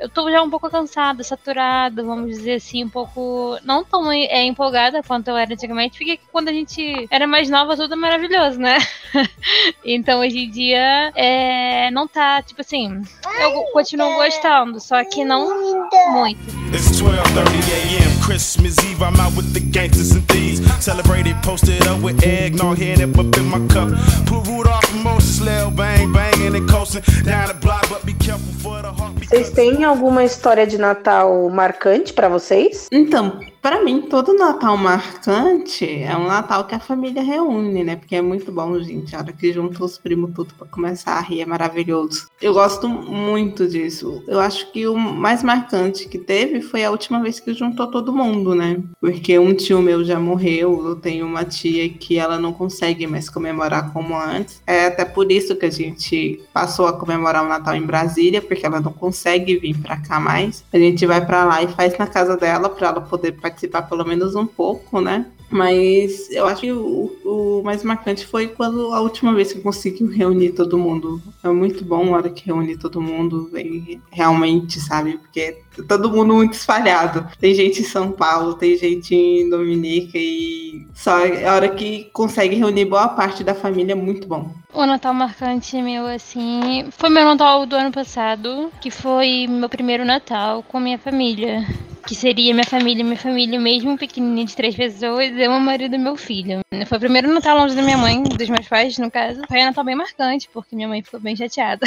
eu 0.00 0.08
tô 0.08 0.30
já 0.30 0.42
um 0.42 0.50
pouco 0.50 0.70
cansada, 0.70 1.22
saturada, 1.22 2.02
vamos 2.02 2.30
dizer 2.30 2.54
assim, 2.54 2.84
um 2.84 2.88
pouco. 2.88 3.58
Não 3.64 3.84
tão 3.84 4.10
é, 4.10 4.44
empolgada 4.44 5.02
quanto 5.02 5.28
eu 5.28 5.36
era 5.36 5.52
antigamente, 5.52 5.98
porque 5.98 6.18
quando 6.30 6.48
a 6.48 6.52
gente 6.52 7.06
era 7.10 7.26
mais 7.26 7.48
nova, 7.48 7.76
tudo 7.76 7.94
é 7.94 7.96
maravilhoso, 7.96 8.58
né? 8.58 8.78
então 9.84 10.20
hoje 10.20 10.38
em 10.38 10.50
dia 10.50 11.12
é, 11.14 11.90
não 11.90 12.08
tá, 12.08 12.42
tipo 12.42 12.60
assim, 12.60 13.02
eu 13.40 13.62
continuo 13.72 14.14
gostando, 14.14 14.80
só 14.80 15.04
que 15.04 15.24
não 15.24 15.88
muito. 16.12 16.40
It's 16.72 17.00
12:30 17.00 17.12
a.m. 17.12 18.24
Christmas 18.24 18.78
Eve, 18.78 19.02
I'm 19.02 19.20
out 19.20 19.36
with 19.36 19.52
the 19.52 19.60
gangsters 19.60 20.12
and 20.12 20.22
thieves. 20.26 20.71
Celebrated, 20.82 21.36
posted 21.44 21.86
up 21.86 22.02
with 22.02 22.24
eggnog 22.24 22.66
all 22.66 22.74
head 22.74 23.00
up, 23.00 23.16
up 23.16 23.36
in 23.36 23.46
my 23.46 23.60
cup. 23.68 23.88
Put 24.26 24.48
Rudolph 24.48 24.92
and 24.92 25.04
Moses, 25.04 25.40
Lil 25.40 25.70
bang, 25.70 26.12
bang, 26.12 26.56
and 26.56 26.68
coasting 26.68 27.02
down 27.22 27.46
the 27.46 27.54
block, 27.54 27.88
but 27.88 28.04
be 28.04 28.14
careful 28.14 28.52
for 28.54 28.82
the 28.82 28.90
heartbeat. 28.90 29.28
Vocês 29.28 29.50
têm 29.50 29.84
alguma 29.84 30.24
história 30.24 30.66
de 30.66 30.78
Natal 30.78 31.48
marcante 31.50 32.12
para 32.12 32.28
vocês? 32.28 32.88
Então, 32.90 33.38
para 33.62 33.82
mim, 33.84 34.02
todo 34.02 34.34
Natal 34.34 34.76
marcante 34.76 35.88
é 36.02 36.16
um 36.16 36.26
Natal 36.26 36.64
que 36.64 36.74
a 36.74 36.80
família 36.80 37.22
reúne, 37.22 37.84
né? 37.84 37.94
Porque 37.94 38.16
é 38.16 38.20
muito 38.20 38.50
bom, 38.50 38.76
gente. 38.80 39.14
A 39.14 39.20
hora 39.20 39.32
que 39.32 39.52
junta 39.52 39.84
os 39.84 39.96
primos 39.96 40.32
tudo 40.34 40.52
para 40.54 40.66
começar 40.66 41.12
a 41.12 41.20
rir 41.20 41.42
é 41.42 41.46
maravilhoso. 41.46 42.26
Eu 42.40 42.54
gosto 42.54 42.88
muito 42.88 43.68
disso. 43.68 44.20
Eu 44.26 44.40
acho 44.40 44.72
que 44.72 44.88
o 44.88 44.98
mais 44.98 45.44
marcante 45.44 46.08
que 46.08 46.18
teve 46.18 46.60
foi 46.60 46.84
a 46.84 46.90
última 46.90 47.22
vez 47.22 47.38
que 47.38 47.54
juntou 47.54 47.86
todo 47.86 48.12
mundo, 48.12 48.52
né? 48.52 48.80
Porque 49.00 49.38
um 49.38 49.54
tio 49.54 49.80
meu 49.80 50.04
já 50.04 50.18
morreu, 50.18 50.71
eu 50.80 50.96
tenho 50.96 51.26
uma 51.26 51.44
tia 51.44 51.88
que 51.88 52.18
ela 52.18 52.38
não 52.38 52.52
consegue 52.52 53.06
mais 53.06 53.28
comemorar 53.28 53.92
como 53.92 54.16
antes. 54.16 54.62
É 54.66 54.86
até 54.86 55.04
por 55.04 55.30
isso 55.30 55.56
que 55.56 55.66
a 55.66 55.70
gente 55.70 56.42
passou 56.52 56.86
a 56.86 56.92
comemorar 56.92 57.44
o 57.44 57.48
Natal 57.48 57.74
em 57.74 57.86
Brasília, 57.86 58.40
porque 58.40 58.64
ela 58.64 58.80
não 58.80 58.92
consegue 58.92 59.56
vir 59.56 59.76
para 59.78 59.96
cá 59.96 60.18
mais. 60.18 60.64
A 60.72 60.78
gente 60.78 61.04
vai 61.06 61.24
para 61.24 61.44
lá 61.44 61.62
e 61.62 61.68
faz 61.68 61.96
na 61.98 62.06
casa 62.06 62.36
dela 62.36 62.68
para 62.68 62.88
ela 62.88 63.00
poder 63.00 63.32
participar 63.32 63.82
pelo 63.82 64.04
menos 64.04 64.34
um 64.34 64.46
pouco, 64.46 65.00
né? 65.00 65.26
Mas 65.52 66.30
eu 66.30 66.46
acho 66.46 66.62
que 66.62 66.72
o, 66.72 67.12
o, 67.24 67.62
mais 67.62 67.84
marcante 67.84 68.26
foi 68.26 68.48
quando 68.48 68.92
a 68.94 69.00
última 69.00 69.34
vez 69.34 69.52
que 69.52 69.58
eu 69.58 69.62
consegui 69.62 70.04
reunir 70.06 70.52
todo 70.52 70.78
mundo. 70.78 71.20
É 71.44 71.48
muito 71.48 71.84
bom 71.84 72.14
a 72.14 72.16
hora 72.16 72.30
que 72.30 72.46
reúne 72.46 72.76
todo 72.76 73.02
mundo, 73.02 73.50
vem 73.52 74.00
realmente, 74.10 74.80
sabe? 74.80 75.18
Porque 75.18 75.40
é 75.40 75.82
todo 75.86 76.10
mundo 76.10 76.34
muito 76.34 76.54
espalhado. 76.54 77.26
Tem 77.38 77.54
gente 77.54 77.82
em 77.82 77.84
São 77.84 78.12
Paulo, 78.12 78.54
tem 78.54 78.76
gente 78.78 79.14
em 79.14 79.50
Dominica 79.50 80.16
e 80.16 80.86
só 80.94 81.18
a 81.18 81.54
hora 81.54 81.68
que 81.68 82.08
consegue 82.14 82.56
reunir 82.56 82.86
boa 82.86 83.08
parte 83.08 83.44
da 83.44 83.54
família 83.54 83.92
é 83.92 83.96
muito 83.96 84.26
bom. 84.26 84.54
O 84.72 84.86
Natal 84.86 85.12
marcante 85.12 85.80
meu, 85.82 86.06
assim, 86.06 86.86
foi 86.90 87.10
meu 87.10 87.24
Natal 87.24 87.66
do 87.66 87.76
ano 87.76 87.92
passado, 87.92 88.70
que 88.80 88.90
foi 88.90 89.46
meu 89.46 89.68
primeiro 89.68 90.04
Natal 90.04 90.62
com 90.62 90.80
minha 90.80 90.98
família 90.98 91.66
que 92.06 92.14
seria 92.14 92.52
minha 92.52 92.66
família, 92.66 93.04
minha 93.04 93.16
família 93.16 93.58
mesmo 93.58 93.96
pequenininha 93.96 94.46
de 94.46 94.56
três 94.56 94.74
pessoas, 94.74 95.30
eu, 95.30 95.50
meu 95.50 95.60
marido 95.60 95.94
e 95.94 95.98
meu 95.98 96.16
filho. 96.16 96.60
Foi 96.86 96.98
o 96.98 97.00
primeiro 97.00 97.32
Natal 97.32 97.56
longe 97.58 97.74
da 97.74 97.82
minha 97.82 97.98
mãe, 97.98 98.22
dos 98.22 98.48
meus 98.48 98.68
pais, 98.68 98.98
no 98.98 99.10
caso. 99.10 99.42
Foi 99.48 99.60
um 99.60 99.64
Natal 99.64 99.84
bem 99.84 99.94
marcante, 99.94 100.48
porque 100.52 100.74
minha 100.74 100.88
mãe 100.88 101.02
ficou 101.02 101.20
bem 101.20 101.36
chateada. 101.36 101.86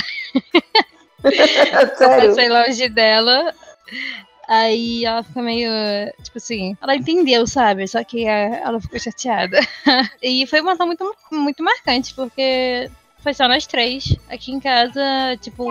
Sério? 1.98 2.24
Eu 2.24 2.30
passei 2.30 2.50
longe 2.50 2.90
dela. 2.90 3.54
Aí 4.48 5.06
ela 5.06 5.24
ficou 5.24 5.42
meio, 5.42 5.70
tipo 6.22 6.38
assim, 6.38 6.78
ela 6.80 6.96
entendeu, 6.96 7.48
sabe? 7.48 7.88
Só 7.88 8.04
que 8.04 8.26
ela 8.26 8.80
ficou 8.80 9.00
chateada. 9.00 9.60
E 10.22 10.46
foi 10.48 10.62
um 10.62 10.66
Natal 10.66 10.88
muito, 10.88 11.16
muito 11.32 11.64
marcante, 11.64 12.14
porque 12.14 12.90
foi 13.20 13.34
só 13.34 13.48
nós 13.48 13.66
três 13.66 14.16
aqui 14.30 14.52
em 14.52 14.60
casa, 14.60 15.02
tipo, 15.42 15.66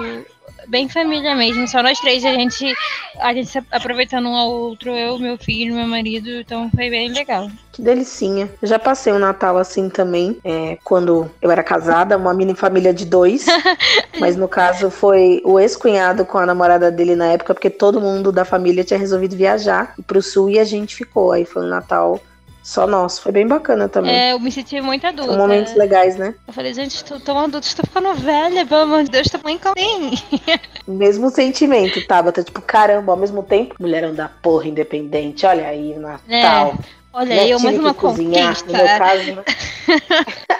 bem 0.68 0.88
família 0.88 1.34
mesmo, 1.34 1.66
só 1.68 1.82
nós 1.82 1.98
três, 2.00 2.24
a 2.24 2.32
gente, 2.32 2.74
a 3.18 3.32
gente 3.32 3.62
aproveitando 3.70 4.28
um 4.28 4.34
ao 4.34 4.50
outro, 4.50 4.90
eu, 4.90 5.18
meu 5.18 5.36
filho, 5.36 5.74
meu 5.74 5.86
marido, 5.86 6.28
então 6.30 6.70
foi 6.70 6.90
bem 6.90 7.12
legal. 7.12 7.50
Que 7.72 7.82
delicinha. 7.82 8.48
Eu 8.62 8.68
já 8.68 8.78
passei 8.78 9.12
o 9.12 9.16
um 9.16 9.18
Natal 9.18 9.56
assim 9.56 9.88
também, 9.88 10.38
é, 10.44 10.78
quando 10.84 11.28
eu 11.42 11.50
era 11.50 11.62
casada, 11.62 12.16
uma 12.16 12.32
mini 12.32 12.54
família 12.54 12.94
de 12.94 13.04
dois. 13.04 13.46
mas 14.20 14.36
no 14.36 14.46
caso 14.46 14.90
foi 14.90 15.42
o 15.44 15.58
ex-cunhado 15.58 16.24
com 16.24 16.38
a 16.38 16.46
namorada 16.46 16.90
dele 16.90 17.16
na 17.16 17.26
época, 17.26 17.52
porque 17.52 17.70
todo 17.70 18.00
mundo 18.00 18.30
da 18.30 18.44
família 18.44 18.84
tinha 18.84 18.98
resolvido 18.98 19.36
viajar 19.36 19.94
pro 20.06 20.22
sul 20.22 20.50
e 20.50 20.58
a 20.58 20.64
gente 20.64 20.94
ficou. 20.94 21.32
Aí 21.32 21.44
foi 21.44 21.64
um 21.64 21.68
Natal 21.68 22.20
só 22.64 22.86
nosso. 22.86 23.20
Foi 23.20 23.30
bem 23.30 23.46
bacana 23.46 23.90
também. 23.90 24.10
É, 24.10 24.32
eu 24.32 24.40
me 24.40 24.50
senti 24.50 24.80
muito 24.80 25.06
adulta. 25.06 25.32
São 25.32 25.40
momentos 25.40 25.74
legais, 25.74 26.16
né? 26.16 26.34
Eu 26.48 26.52
falei, 26.52 26.72
gente, 26.72 26.94
estou 26.94 27.20
tão 27.20 27.38
adulta, 27.38 27.66
estou 27.66 27.84
ficando 27.84 28.14
velha, 28.14 28.64
pelo 28.64 28.80
amor 28.80 29.04
de 29.04 29.10
Deus, 29.10 29.28
tô 29.28 29.38
mãe 29.44 29.60
mim. 29.76 30.14
Mesmo 30.88 31.30
sentimento, 31.30 32.04
Tabata, 32.06 32.42
tipo, 32.42 32.62
caramba, 32.62 33.12
ao 33.12 33.18
mesmo 33.18 33.42
tempo, 33.42 33.74
mulherão 33.78 34.14
da 34.14 34.28
porra 34.28 34.66
independente, 34.66 35.44
olha 35.44 35.66
aí, 35.66 35.94
Natal. 35.98 36.74
É. 36.80 37.03
Olha, 37.14 37.26
né? 37.28 37.44
eu 37.48 37.56
Tive 37.58 37.64
mais 37.70 37.78
uma 37.78 37.94
cozinhar, 37.94 38.56
conquista. 38.56 38.66
no 38.66 38.84
meu 38.84 38.98
caso. 38.98 39.34
né? 39.34 39.44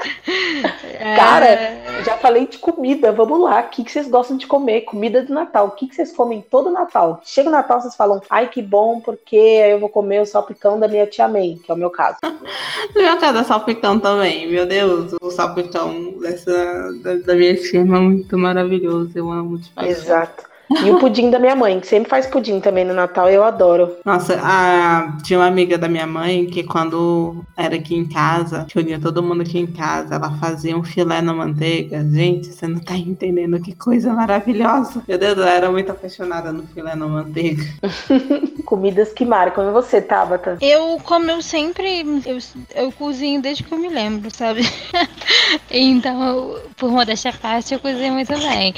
É, 0.99 1.17
Cara, 1.17 2.03
já 2.05 2.17
falei 2.17 2.47
de 2.47 2.57
comida, 2.59 3.13
vamos 3.13 3.41
lá. 3.41 3.61
O 3.61 3.69
que, 3.69 3.85
que 3.85 3.91
vocês 3.91 4.09
gostam 4.09 4.37
de 4.37 4.47
comer? 4.47 4.83
Comida 4.83 5.23
de 5.23 5.31
Natal. 5.31 5.67
O 5.67 5.71
que, 5.73 5.87
que 5.87 5.95
vocês 5.95 6.13
comem 6.13 6.43
todo 6.51 6.71
Natal? 6.71 7.21
Chega 7.25 7.49
o 7.49 7.53
Natal, 7.53 7.81
vocês 7.81 7.95
falam, 7.95 8.21
ai 8.31 8.49
que 8.49 8.63
bom, 8.63 9.01
porque 9.01 9.37
aí 9.37 9.73
eu 9.73 9.81
vou 9.81 9.89
comer 9.89 10.23
o 10.23 10.27
salpicão 10.27 10.79
da 10.81 10.89
minha 10.89 11.07
tia 11.07 11.29
May, 11.29 11.59
que 11.63 11.71
é 11.71 11.75
o 11.75 11.77
meu 11.77 11.91
caso. 11.91 12.19
No 12.95 13.03
meu 13.03 13.17
caso 13.19 13.39
é 13.39 13.45
salpicão 13.45 13.99
também, 13.99 14.49
meu 14.51 14.65
Deus, 14.67 15.15
o 15.21 15.31
salpicão 15.31 16.13
dessa, 16.21 16.53
da, 17.03 17.15
da 17.17 17.35
minha 17.35 17.57
firma 17.57 17.99
é 17.99 18.01
muito 18.01 18.39
maravilhoso, 18.39 19.11
eu 19.15 19.31
amo 19.31 19.59
de 19.59 19.69
paixão. 19.71 19.93
Exato. 19.93 20.54
E 20.71 20.91
o 20.91 20.99
pudim 20.99 21.31
da 21.31 21.39
minha 21.39 21.55
mãe, 21.55 21.79
que 21.79 21.87
sempre 21.87 22.09
faz 22.09 22.27
pudim 22.27 22.61
também 22.61 22.85
no 22.85 22.95
Natal, 22.95 23.29
eu 23.29 23.45
adoro. 23.45 23.97
Nossa, 24.05 24.41
a, 24.43 25.17
tinha 25.23 25.39
uma 25.39 25.47
amiga 25.47 25.77
da 25.77 25.89
minha 25.89 26.07
mãe 26.07 26.47
que 26.47 26.63
quando 26.63 27.45
era 27.57 27.77
aqui 27.77 27.95
em 27.95 28.07
casa, 28.07 28.65
que 28.69 28.79
unia 28.79 28.99
todo 28.99 29.23
mundo 29.23 29.43
aqui 29.43 29.59
em 29.59 29.67
casa, 29.67 30.15
ela 30.15 30.31
fazia 30.39 30.77
um 30.77 30.83
filé 30.83 31.21
na 31.21 31.35
manteiga. 31.35 32.05
Gente, 32.11 32.47
você 32.47 32.67
não 32.67 32.81
tá 32.81 32.97
entendendo 32.97 33.61
que 33.61 33.75
coisa 33.75 34.13
maravilhosa. 34.13 35.03
Meu 35.07 35.19
Deus, 35.19 35.37
eu 35.37 35.45
era 35.45 35.71
muito 35.71 35.91
apaixonada 35.91 36.53
no 36.53 36.67
filé 36.69 36.95
na 36.95 37.07
manteiga. 37.07 37.63
Comidas 38.65 39.13
que 39.13 39.25
marcam. 39.25 39.69
E 39.69 39.73
você, 39.73 40.01
Tabata? 40.01 40.57
Eu, 40.61 40.99
como 41.05 41.31
eu 41.31 41.43
sempre. 41.43 42.23
Eu, 42.25 42.39
eu 42.75 42.93
cozinho 42.93 43.43
desde 43.43 43.63
que 43.63 43.73
eu 43.73 43.79
me 43.79 43.89
lembro, 43.89 44.35
sabe? 44.35 44.63
então, 45.71 46.23
eu, 46.23 46.61
por 46.77 46.91
modéstia 46.91 47.31
à 47.31 47.35
parte, 47.35 47.75
eu 47.75 47.81
cozinho 47.81 48.15
muito 48.15 48.33
bem. 48.39 48.75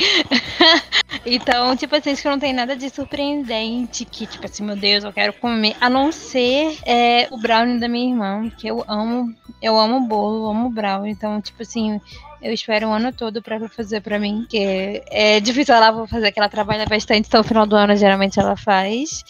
então, 1.24 1.75
tipo 1.76 1.94
assim, 1.94 2.10
acho 2.10 2.22
que 2.22 2.28
não 2.28 2.38
tem 2.38 2.52
nada 2.52 2.76
de 2.76 2.88
surpreendente. 2.90 4.04
Que, 4.04 4.26
tipo 4.26 4.44
assim, 4.44 4.64
meu 4.64 4.76
Deus, 4.76 5.04
eu 5.04 5.12
quero 5.12 5.32
comer. 5.34 5.76
A 5.80 5.88
não 5.88 6.10
ser 6.12 6.78
é, 6.84 7.28
o 7.30 7.38
brownie 7.38 7.78
da 7.80 7.88
minha 7.88 8.10
irmã, 8.10 8.50
que 8.50 8.66
eu 8.66 8.84
amo. 8.88 9.34
Eu 9.60 9.78
amo 9.78 10.00
bolo, 10.06 10.48
amo 10.48 10.70
brownie. 10.70 11.12
Então, 11.12 11.40
tipo 11.40 11.62
assim. 11.62 12.00
Eu 12.40 12.52
espero 12.52 12.88
o 12.88 12.92
ano 12.92 13.12
todo 13.12 13.42
pra 13.42 13.56
ela 13.56 13.68
fazer 13.68 14.00
pra 14.00 14.18
mim, 14.18 14.46
que 14.48 15.02
é 15.10 15.40
difícil 15.40 15.74
ela 15.74 15.90
vou 15.90 16.06
fazer, 16.06 16.32
que 16.32 16.38
ela 16.38 16.48
trabalha 16.48 16.86
bastante, 16.86 17.26
então 17.26 17.40
no 17.40 17.46
final 17.46 17.66
do 17.66 17.76
ano 17.76 17.96
geralmente 17.96 18.38
ela 18.38 18.56
faz. 18.56 19.24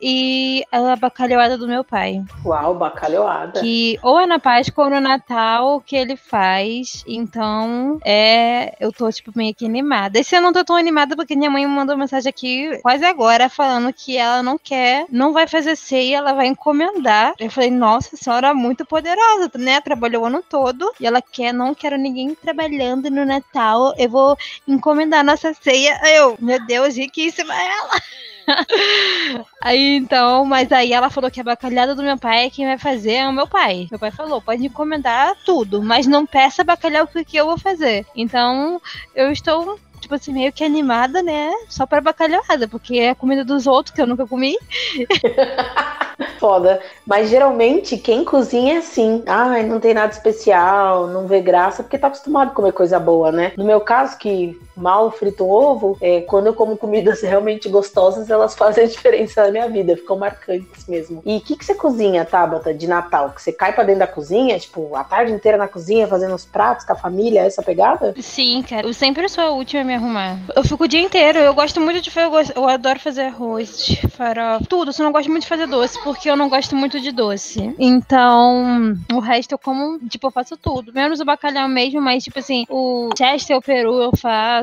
E 0.00 0.64
a 0.72 0.96
bacalhoada 0.96 1.56
do 1.56 1.68
meu 1.68 1.84
pai, 1.84 2.22
Uau, 2.44 2.74
bacalhoada. 2.74 3.60
que 3.60 3.98
ou 4.02 4.20
é 4.20 4.26
na 4.26 4.40
Páscoa 4.40 4.84
ou 4.84 4.90
no 4.90 5.00
Natal 5.00 5.80
que 5.80 5.94
ele 5.94 6.16
faz. 6.16 7.04
Então, 7.06 8.00
é, 8.04 8.74
eu 8.80 8.92
tô 8.92 9.10
tipo 9.12 9.30
meio 9.36 9.54
que 9.54 9.64
animada. 9.64 10.18
Esse 10.18 10.34
ano 10.34 10.42
eu 10.42 10.52
não 10.52 10.52
tô 10.52 10.64
tão 10.64 10.76
animada 10.76 11.14
porque 11.14 11.36
minha 11.36 11.48
mãe 11.50 11.64
me 11.64 11.72
mandou 11.72 11.96
mensagem 11.96 12.28
aqui 12.28 12.80
quase 12.82 13.04
agora 13.04 13.48
falando 13.48 13.92
que 13.92 14.16
ela 14.16 14.42
não 14.42 14.58
quer, 14.58 15.06
não 15.08 15.32
vai 15.32 15.46
fazer 15.46 15.76
ceia, 15.76 16.16
ela 16.16 16.32
vai 16.32 16.48
encomendar. 16.48 17.34
Eu 17.38 17.48
falei, 17.50 17.70
nossa 17.70 18.16
senhora, 18.16 18.52
muito 18.52 18.84
poderosa, 18.84 19.52
né? 19.56 19.80
Trabalhou 19.80 20.24
o 20.24 20.26
ano 20.26 20.42
todo 20.42 20.92
e 20.98 21.06
ela 21.06 21.22
quer, 21.22 21.52
não 21.52 21.74
quero 21.74 21.96
ninguém 21.96 22.34
trabalhando 22.52 23.10
no 23.10 23.24
Natal. 23.24 23.94
Eu 23.96 24.10
vou 24.10 24.36
encomendar 24.68 25.24
nossa 25.24 25.54
ceia. 25.54 25.98
Eu, 26.04 26.36
meu 26.38 26.64
Deus, 26.66 26.96
riquíssima 26.96 27.54
ela. 27.54 28.00
Aí 29.62 29.96
então, 29.96 30.44
mas 30.44 30.72
aí 30.72 30.92
ela 30.92 31.08
falou 31.08 31.30
que 31.30 31.40
a 31.40 31.44
bacalhada 31.44 31.94
do 31.94 32.02
meu 32.02 32.18
pai, 32.18 32.50
quem 32.50 32.66
vai 32.66 32.76
fazer 32.76 33.14
é 33.14 33.28
o 33.28 33.32
meu 33.32 33.46
pai. 33.46 33.86
Meu 33.88 34.00
pai 34.00 34.10
falou, 34.10 34.42
pode 34.42 34.66
encomendar 34.66 35.36
tudo, 35.44 35.80
mas 35.80 36.08
não 36.08 36.26
peça 36.26 36.64
bacalhau 36.64 37.06
que 37.06 37.24
que 37.24 37.36
eu 37.36 37.46
vou 37.46 37.56
fazer. 37.56 38.04
Então, 38.16 38.82
eu 39.14 39.30
estou, 39.30 39.78
tipo 40.00 40.12
assim, 40.16 40.32
meio 40.32 40.52
que 40.52 40.64
animada, 40.64 41.22
né? 41.22 41.52
Só 41.68 41.86
pra 41.86 42.00
bacalhada, 42.00 42.66
porque 42.66 42.98
é 42.98 43.14
comida 43.14 43.44
dos 43.44 43.68
outros 43.68 43.94
que 43.94 44.02
eu 44.02 44.08
nunca 44.08 44.26
comi. 44.26 44.56
Foda. 46.42 46.80
Mas 47.06 47.30
geralmente 47.30 47.96
quem 47.96 48.24
cozinha 48.24 48.74
é 48.74 48.78
assim. 48.78 49.22
Ai, 49.28 49.62
não 49.62 49.78
tem 49.78 49.94
nada 49.94 50.12
especial, 50.12 51.06
não 51.06 51.28
vê 51.28 51.40
graça, 51.40 51.84
porque 51.84 51.96
tá 51.96 52.08
acostumado 52.08 52.50
a 52.50 52.54
comer 52.54 52.72
coisa 52.72 52.98
boa, 52.98 53.30
né? 53.30 53.52
No 53.56 53.64
meu 53.64 53.80
caso, 53.80 54.18
que 54.18 54.60
mal 54.76 55.10
frito 55.10 55.48
ovo, 55.48 55.96
é, 56.00 56.22
quando 56.22 56.46
eu 56.46 56.54
como 56.54 56.76
comidas 56.76 57.20
realmente 57.22 57.68
gostosas, 57.68 58.30
elas 58.30 58.54
fazem 58.54 58.86
diferença 58.86 59.44
na 59.44 59.50
minha 59.50 59.68
vida, 59.68 59.96
ficam 59.96 60.18
marcantes 60.18 60.86
mesmo. 60.86 61.22
E 61.24 61.36
o 61.36 61.40
que, 61.40 61.56
que 61.56 61.64
você 61.64 61.74
cozinha, 61.74 62.24
Tabata, 62.24 62.72
de 62.72 62.86
Natal? 62.86 63.30
Que 63.30 63.42
você 63.42 63.52
cai 63.52 63.72
pra 63.72 63.84
dentro 63.84 64.00
da 64.00 64.06
cozinha, 64.06 64.58
tipo, 64.58 64.94
a 64.94 65.04
tarde 65.04 65.32
inteira 65.32 65.58
na 65.58 65.68
cozinha, 65.68 66.06
fazendo 66.06 66.34
os 66.34 66.44
pratos 66.44 66.84
com 66.84 66.92
a 66.92 66.96
família, 66.96 67.42
essa 67.42 67.62
pegada? 67.62 68.14
Sim, 68.20 68.62
cara. 68.62 68.86
Eu 68.86 68.94
sempre 68.94 69.28
sou 69.28 69.44
a 69.44 69.50
última 69.50 69.82
a 69.82 69.84
me 69.84 69.94
arrumar. 69.94 70.38
Eu 70.54 70.64
fico 70.64 70.84
o 70.84 70.88
dia 70.88 71.00
inteiro. 71.00 71.38
Eu 71.38 71.54
gosto 71.54 71.80
muito 71.80 72.00
de 72.00 72.10
fazer. 72.10 72.26
Eu, 72.26 72.62
eu 72.62 72.68
adoro 72.68 72.98
fazer 72.98 73.22
arroz, 73.22 74.00
farofa, 74.10 74.64
tudo. 74.68 74.92
Só 74.92 75.02
não 75.02 75.12
gosto 75.12 75.30
muito 75.30 75.42
de 75.42 75.48
fazer 75.48 75.66
doce, 75.66 76.02
porque 76.02 76.30
eu 76.30 76.36
não 76.36 76.48
gosto 76.48 76.76
muito 76.76 77.00
de 77.00 77.12
doce. 77.12 77.74
Então, 77.78 78.96
o 79.12 79.18
resto 79.18 79.52
eu 79.52 79.58
como, 79.58 79.98
tipo, 80.08 80.26
eu 80.26 80.30
faço 80.30 80.56
tudo. 80.56 80.92
Menos 80.92 81.20
o 81.20 81.24
bacalhau 81.24 81.68
mesmo, 81.68 82.00
mas, 82.00 82.24
tipo 82.24 82.38
assim, 82.38 82.64
o 82.68 83.10
chester, 83.16 83.56
o 83.56 83.62
peru 83.62 84.00
eu 84.00 84.16
faço. 84.16 84.61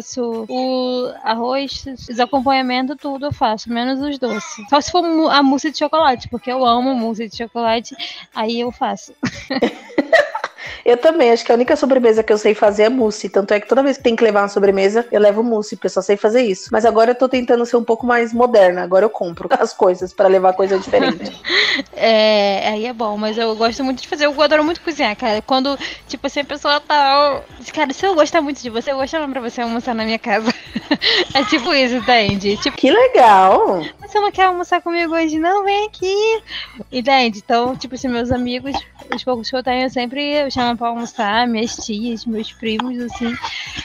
O 0.50 1.12
arroz, 1.24 1.86
os 2.10 2.20
acompanhamentos, 2.20 2.96
tudo 3.00 3.27
eu 3.27 3.34
faço. 3.34 3.70
Menos 3.72 4.01
os 4.01 4.18
doces. 4.18 4.68
Só 4.70 4.79
se 4.79 4.91
for 4.91 5.03
a 5.32 5.44
mousse 5.44 5.72
de 5.72 5.77
chocolate, 5.77 6.29
porque 6.29 6.51
eu 6.51 6.65
amo 6.65 6.94
mousse 6.96 7.27
de 7.27 7.38
chocolate. 7.38 7.96
Aí 8.34 8.60
eu 8.60 8.72
faço. 8.72 9.13
Eu 10.89 10.98
também, 10.98 11.31
acho 11.31 11.46
que 11.46 11.51
a 11.51 11.55
única 11.55 11.75
sobremesa 11.75 12.24
que 12.24 12.34
eu 12.34 12.38
sei 12.39 12.55
fazer 12.55 12.81
é 12.81 12.89
mousse. 12.89 13.29
Tanto 13.29 13.53
é 13.53 13.60
que 13.60 13.67
toda 13.67 13.84
vez 13.84 13.96
que 13.96 14.01
tem 14.01 14.15
que 14.15 14.24
levar 14.24 14.41
uma 14.41 14.48
sobremesa, 14.48 15.05
eu 15.12 15.22
levo 15.22 15.43
mousse, 15.43 15.75
porque 15.75 15.86
eu 15.86 15.91
só 15.91 16.01
sei 16.01 16.17
fazer 16.17 16.41
isso. 16.41 16.69
Mas 16.72 16.84
agora 16.84 17.12
eu 17.12 17.15
tô 17.15 17.29
tentando 17.29 17.63
ser 17.63 17.77
um 17.77 17.84
pouco 17.84 18.08
mais 18.08 18.34
moderna. 18.34 18.81
Agora 18.81 19.05
eu 19.05 19.10
compro 19.10 19.48
as 19.53 19.72
coisas 19.72 20.12
pra 20.12 20.27
levar 20.27 20.53
coisa 20.53 20.79
diferente. 20.79 21.31
É, 21.93 22.69
aí 22.69 22.86
é 22.86 22.93
bom, 22.93 23.17
mas 23.17 23.38
eu 23.38 23.55
gosto 23.55 23.84
muito 23.84 24.01
de 24.01 24.08
fazer. 24.08 24.25
Eu 24.25 24.41
adoro 24.41 24.63
muito 24.63 24.81
cozinhar, 24.81 25.15
cara. 25.15 25.41
Quando, 25.41 25.77
tipo 26.08 26.25
assim, 26.25 26.39
a 26.39 26.46
pessoa 26.46 26.79
tá. 26.79 27.41
Cara, 27.74 27.93
se 27.93 28.05
eu 28.05 28.15
gostar 28.15 28.41
muito 28.41 28.62
de 28.62 28.69
você, 28.69 28.91
eu 28.91 28.98
vou 28.98 29.08
chamar 29.08 29.27
pra 29.29 29.41
você 29.41 29.62
almoçar 29.62 29.93
na 29.93 30.05
minha 30.05 30.19
casa. 30.19 30.53
é 31.36 31.43
tipo 31.46 31.74
isso, 31.74 31.96
entende? 31.96 32.58
Tipo, 32.58 32.77
que 32.77 32.89
legal! 32.89 33.81
você 34.10 34.19
não 34.19 34.31
quer 34.31 34.46
almoçar 34.46 34.81
comigo 34.81 35.13
hoje? 35.13 35.38
Não, 35.38 35.63
vem 35.63 35.86
aqui. 35.86 36.41
Entende? 36.91 37.39
Então, 37.39 37.75
tipo 37.75 37.93
assim, 37.93 38.08
meus 38.08 38.31
amigos, 38.31 38.75
os 39.13 39.24
poucos 39.24 39.50
que 39.50 39.55
eu 39.55 39.63
tenho, 39.63 39.84
eu 39.84 39.89
sempre 39.89 40.50
chamo 40.50 40.75
pra 40.79 40.88
almoçar, 40.88 41.45
minhas 41.45 41.75
tias, 41.75 42.25
meus 42.25 42.53
primos, 42.53 42.98
assim. 43.00 43.36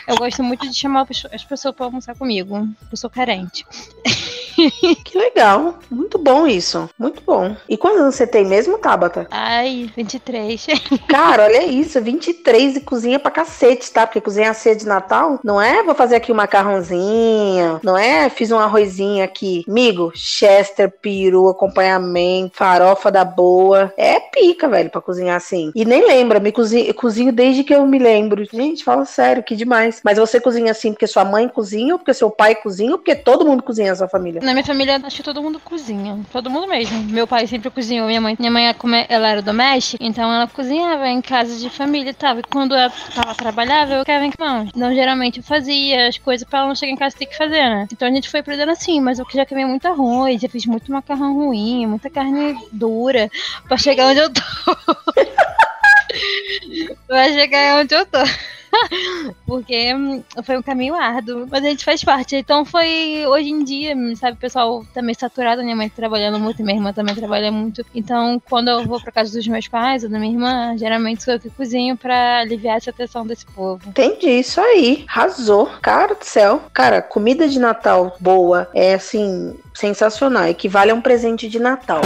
Eu 0.06 0.16
gosto 0.16 0.42
muito 0.42 0.68
de 0.68 0.74
chamar 0.74 1.06
as 1.32 1.44
pessoas 1.44 1.74
pra 1.74 1.86
almoçar 1.86 2.14
comigo. 2.14 2.68
Eu 2.90 2.96
sou 2.96 3.10
carente. 3.10 3.66
Que 5.04 5.18
legal. 5.18 5.78
Muito 5.90 6.18
bom 6.18 6.46
isso. 6.46 6.88
Muito 6.98 7.22
bom. 7.22 7.56
E 7.68 7.76
quantos 7.76 8.00
anos 8.00 8.14
você 8.14 8.26
tem 8.26 8.44
mesmo, 8.44 8.78
Tabata? 8.78 9.26
Ai, 9.30 9.90
23. 9.96 10.66
Cara, 11.08 11.44
olha 11.44 11.64
isso. 11.64 12.00
23 12.00 12.76
e 12.76 12.80
cozinha 12.80 13.18
pra 13.18 13.30
cacete, 13.30 13.90
tá? 13.90 14.06
Porque 14.06 14.20
cozinhar 14.20 14.54
ceia 14.54 14.76
de 14.76 14.86
Natal 14.86 15.38
não 15.42 15.60
é 15.60 15.82
vou 15.82 15.94
fazer 15.94 16.16
aqui 16.16 16.32
um 16.32 16.36
macarrãozinho, 16.36 17.80
não 17.82 17.96
é 17.96 18.28
fiz 18.28 18.50
um 18.50 18.58
arrozinho 18.58 19.24
aqui. 19.24 19.64
Amigo, 19.68 20.12
chester, 20.14 20.90
peru, 20.90 21.48
acompanhamento, 21.48 22.56
farofa 22.56 23.10
da 23.10 23.24
boa. 23.24 23.92
É 23.96 24.20
pica, 24.20 24.68
velho, 24.68 24.90
pra 24.90 25.00
cozinhar 25.00 25.36
assim. 25.36 25.70
E 25.74 25.84
nem 25.84 26.06
lembra, 26.06 26.40
me 26.40 26.52
cozinho, 26.52 26.86
eu 26.86 26.94
cozinho 26.94 27.32
desde 27.32 27.64
que 27.64 27.74
eu 27.74 27.86
me 27.86 27.98
lembro. 27.98 28.44
Gente, 28.44 28.84
fala 28.84 29.04
sério, 29.04 29.42
que 29.42 29.56
demais. 29.56 30.00
Mas 30.04 30.18
você 30.18 30.40
cozinha 30.40 30.70
assim 30.70 30.92
porque 30.92 31.06
sua 31.06 31.24
mãe 31.24 31.48
cozinha, 31.48 31.94
ou 31.94 31.98
porque 31.98 32.14
seu 32.14 32.30
pai 32.30 32.54
cozinha, 32.54 32.92
ou 32.92 32.98
porque 32.98 33.14
todo 33.14 33.44
mundo 33.44 33.62
cozinha 33.62 33.90
na 33.90 33.96
sua 33.96 34.08
família? 34.08 34.40
Na 34.42 34.53
minha 34.54 34.64
família, 34.64 35.00
acho 35.04 35.16
que 35.16 35.22
todo 35.22 35.42
mundo 35.42 35.60
cozinha. 35.60 36.18
Todo 36.32 36.50
mundo 36.50 36.66
mesmo. 36.68 37.02
Meu 37.04 37.26
pai 37.26 37.46
sempre 37.46 37.70
cozinhou. 37.70 38.06
Minha 38.06 38.20
mãe, 38.20 38.36
minha 38.38 38.50
mãe 38.50 38.72
come- 38.74 39.06
ela 39.08 39.28
era 39.28 39.42
doméstica, 39.42 40.02
então 40.04 40.32
ela 40.32 40.46
cozinhava 40.46 41.06
em 41.08 41.20
casa 41.20 41.58
de 41.58 41.68
família 41.70 42.10
e 42.10 42.14
tal. 42.14 42.38
E 42.38 42.42
quando 42.42 42.74
ela, 42.74 42.92
ela 43.16 43.34
trabalhava, 43.34 43.94
eu 43.94 44.00
ficava 44.00 44.24
em 44.24 44.32
mão. 44.38 44.66
Então, 44.74 44.94
geralmente, 44.94 45.38
eu 45.38 45.42
fazia 45.44 46.08
as 46.08 46.18
coisas 46.18 46.48
pra 46.48 46.60
ela 46.60 46.68
não 46.68 46.74
chegar 46.74 46.92
em 46.92 46.96
casa 46.96 47.14
e 47.14 47.18
ter 47.18 47.26
que 47.26 47.36
fazer, 47.36 47.62
né? 47.68 47.86
Então 47.92 48.08
a 48.08 48.10
gente 48.10 48.30
foi 48.30 48.40
aprendendo 48.40 48.70
assim, 48.70 49.00
mas 49.00 49.18
eu 49.18 49.26
já 49.34 49.44
comi 49.44 49.64
muito 49.64 49.86
arroz, 49.86 50.40
já 50.40 50.48
fiz 50.48 50.64
muito 50.66 50.90
macarrão 50.90 51.34
ruim, 51.34 51.86
muita 51.86 52.08
carne 52.08 52.56
dura, 52.72 53.30
pra 53.68 53.76
chegar 53.76 54.06
onde 54.08 54.20
eu 54.20 54.30
tô. 54.32 54.40
pra 57.06 57.24
chegar 57.32 57.80
onde 57.80 57.94
eu 57.94 58.06
tô. 58.06 58.18
Porque 59.46 59.94
hum, 59.94 60.22
foi 60.44 60.58
um 60.58 60.62
caminho 60.62 60.94
árduo, 60.94 61.46
mas 61.50 61.64
a 61.64 61.68
gente 61.68 61.84
faz 61.84 62.02
parte. 62.02 62.36
Então 62.36 62.64
foi 62.64 63.24
hoje 63.26 63.50
em 63.50 63.64
dia, 63.64 63.94
sabe, 64.16 64.36
o 64.36 64.40
pessoal 64.40 64.84
tá 64.92 65.02
meio 65.02 65.18
saturado, 65.18 65.62
minha 65.62 65.76
mãe 65.76 65.88
trabalhando 65.88 66.38
muito, 66.38 66.62
minha 66.62 66.76
irmã 66.76 66.92
também 66.92 67.14
trabalha 67.14 67.50
muito. 67.50 67.84
Então, 67.94 68.40
quando 68.48 68.68
eu 68.68 68.84
vou 68.84 69.00
pra 69.00 69.12
casa 69.12 69.32
dos 69.32 69.46
meus 69.46 69.68
pais 69.68 70.04
ou 70.04 70.10
da 70.10 70.18
minha 70.18 70.32
irmã, 70.32 70.76
geralmente 70.76 71.22
sou 71.22 71.34
eu 71.34 71.40
que 71.40 71.50
cozinho 71.50 71.96
pra 71.96 72.40
aliviar 72.40 72.76
essa 72.76 72.92
tensão 72.92 73.26
desse 73.26 73.46
povo. 73.46 73.80
Entendi, 73.86 74.30
isso 74.30 74.60
aí. 74.60 75.04
Arrasou. 75.08 75.68
Cara 75.80 76.14
do 76.14 76.24
céu. 76.24 76.62
Cara, 76.72 77.02
comida 77.02 77.48
de 77.48 77.58
Natal 77.58 78.16
boa 78.20 78.68
é 78.74 78.94
assim, 78.94 79.56
sensacional. 79.72 80.46
Equivale 80.46 80.90
a 80.90 80.94
um 80.94 81.00
presente 81.00 81.48
de 81.48 81.58
Natal. 81.58 82.02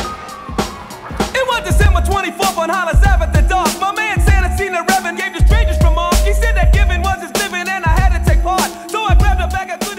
It 1.35 1.47
was 1.49 1.63
December 1.63 2.03
24th 2.03 2.57
on 2.59 2.71
Hollis 2.71 2.99
the 3.33 3.43
dark. 3.43 3.69
My 3.81 3.93
man 3.93 4.21
Santa 4.21 4.57
seen 4.57 4.73
the 4.73 4.83
Reverend, 4.83 5.19
gave 5.19 5.33
the 5.33 5.48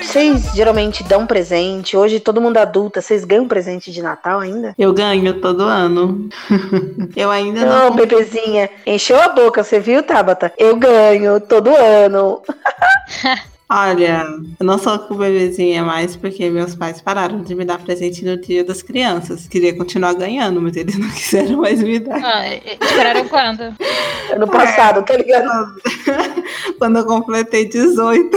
Vocês 0.10 0.56
geralmente 0.56 1.04
dão 1.04 1.28
presente. 1.28 1.96
Hoje 1.96 2.20
todo 2.20 2.42
mundo 2.42 2.58
adulta. 2.58 3.00
Vocês 3.00 3.24
ganham 3.24 3.48
presente 3.48 3.92
de 3.92 4.02
Natal 4.02 4.40
ainda? 4.40 4.74
Eu 4.76 4.92
ganho 4.92 5.40
todo 5.40 5.62
ano. 5.62 6.28
eu 7.16 7.30
ainda 7.30 7.64
Não, 7.64 7.90
não. 7.92 7.96
bebezinha. 7.96 8.72
Encheu 8.88 9.22
a 9.22 9.30
boca, 9.30 9.64
você 9.64 9.80
viu, 9.80 10.02
Tabata? 10.02 10.52
Eu 10.58 10.76
ganho 10.78 11.40
todo 11.40 11.70
ano. 11.70 12.42
Olha, 13.72 14.26
eu 14.60 14.66
não 14.66 14.80
sou 14.80 14.98
com 14.98 15.14
bebezinha 15.14 15.84
mais 15.84 16.16
porque 16.16 16.50
meus 16.50 16.74
pais 16.74 17.00
pararam 17.00 17.44
de 17.44 17.54
me 17.54 17.64
dar 17.64 17.78
presente 17.78 18.26
no 18.26 18.36
dia 18.36 18.64
das 18.64 18.82
crianças. 18.82 19.48
Queria 19.48 19.78
continuar 19.78 20.16
ganhando, 20.16 20.60
mas 20.60 20.76
eles 20.76 20.98
não 20.98 21.08
quiseram 21.14 21.58
mais 21.58 21.84
me 21.84 22.00
dar. 22.00 22.20
Ah, 22.20 22.56
esperaram 22.56 23.28
quando? 23.28 23.76
Ano 24.34 24.48
passado, 24.48 25.06
tá 25.06 25.16
ligado? 25.16 25.76
Quando 26.80 26.98
eu 26.98 27.06
completei 27.06 27.66
18. 27.70 28.36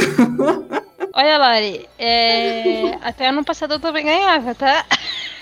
Olha, 1.14 1.38
Lari, 1.38 1.88
é, 1.98 2.96
até 3.02 3.28
ano 3.28 3.44
passado 3.44 3.74
eu 3.74 3.80
também 3.80 4.04
ganhava, 4.04 4.54
tá? 4.54 4.84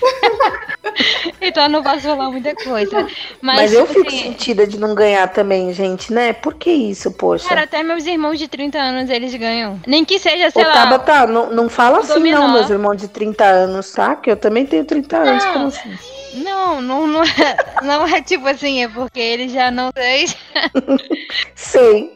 então 1.41 1.69
não 1.69 1.83
posso 1.83 2.01
falar 2.01 2.31
muita 2.31 2.55
coisa. 2.55 3.07
Mas, 3.41 3.57
Mas 3.57 3.73
eu 3.73 3.87
tipo 3.87 3.95
fico 4.01 4.09
assim, 4.09 4.23
sentida 4.23 4.67
de 4.67 4.79
não 4.79 4.95
ganhar 4.95 5.29
também, 5.29 5.73
gente, 5.73 6.13
né? 6.13 6.33
Por 6.33 6.55
que 6.55 6.71
isso, 6.71 7.13
poxa? 7.13 7.49
Cara, 7.49 7.63
até 7.63 7.83
meus 7.83 8.07
irmãos 8.07 8.39
de 8.39 8.49
30 8.49 8.79
anos 8.79 9.11
eles 9.11 9.35
ganham. 9.35 9.81
Nem 9.87 10.05
que 10.05 10.19
seja, 10.19 10.51
sei 10.51 10.65
Ô, 10.65 10.67
lá. 10.67 10.73
Tabata, 10.73 11.27
não, 11.27 11.51
não 11.51 11.69
fala 11.69 12.01
assim 12.01 12.15
dominó. 12.15 12.41
não, 12.41 12.53
meus 12.55 12.71
irmãos 12.71 12.97
de 12.97 13.09
30 13.09 13.45
anos, 13.45 13.93
tá? 13.93 14.17
Que 14.17 14.31
eu 14.31 14.37
também 14.37 14.67
tenho 14.67 14.85
30 14.85 15.17
anos, 15.17 15.45
Não. 15.45 15.53
como 15.53 15.67
assim? 15.69 15.99
Não, 16.35 16.81
não, 16.81 17.07
não 17.07 17.23
é, 17.25 17.57
não 17.83 18.07
é 18.07 18.23
tipo 18.23 18.47
assim, 18.47 18.83
é 18.85 18.89
porque 18.89 19.21
eles 19.21 19.53
já 19.53 19.71
não 19.71 19.93
têm. 19.93 20.27
Sei. 21.55 22.13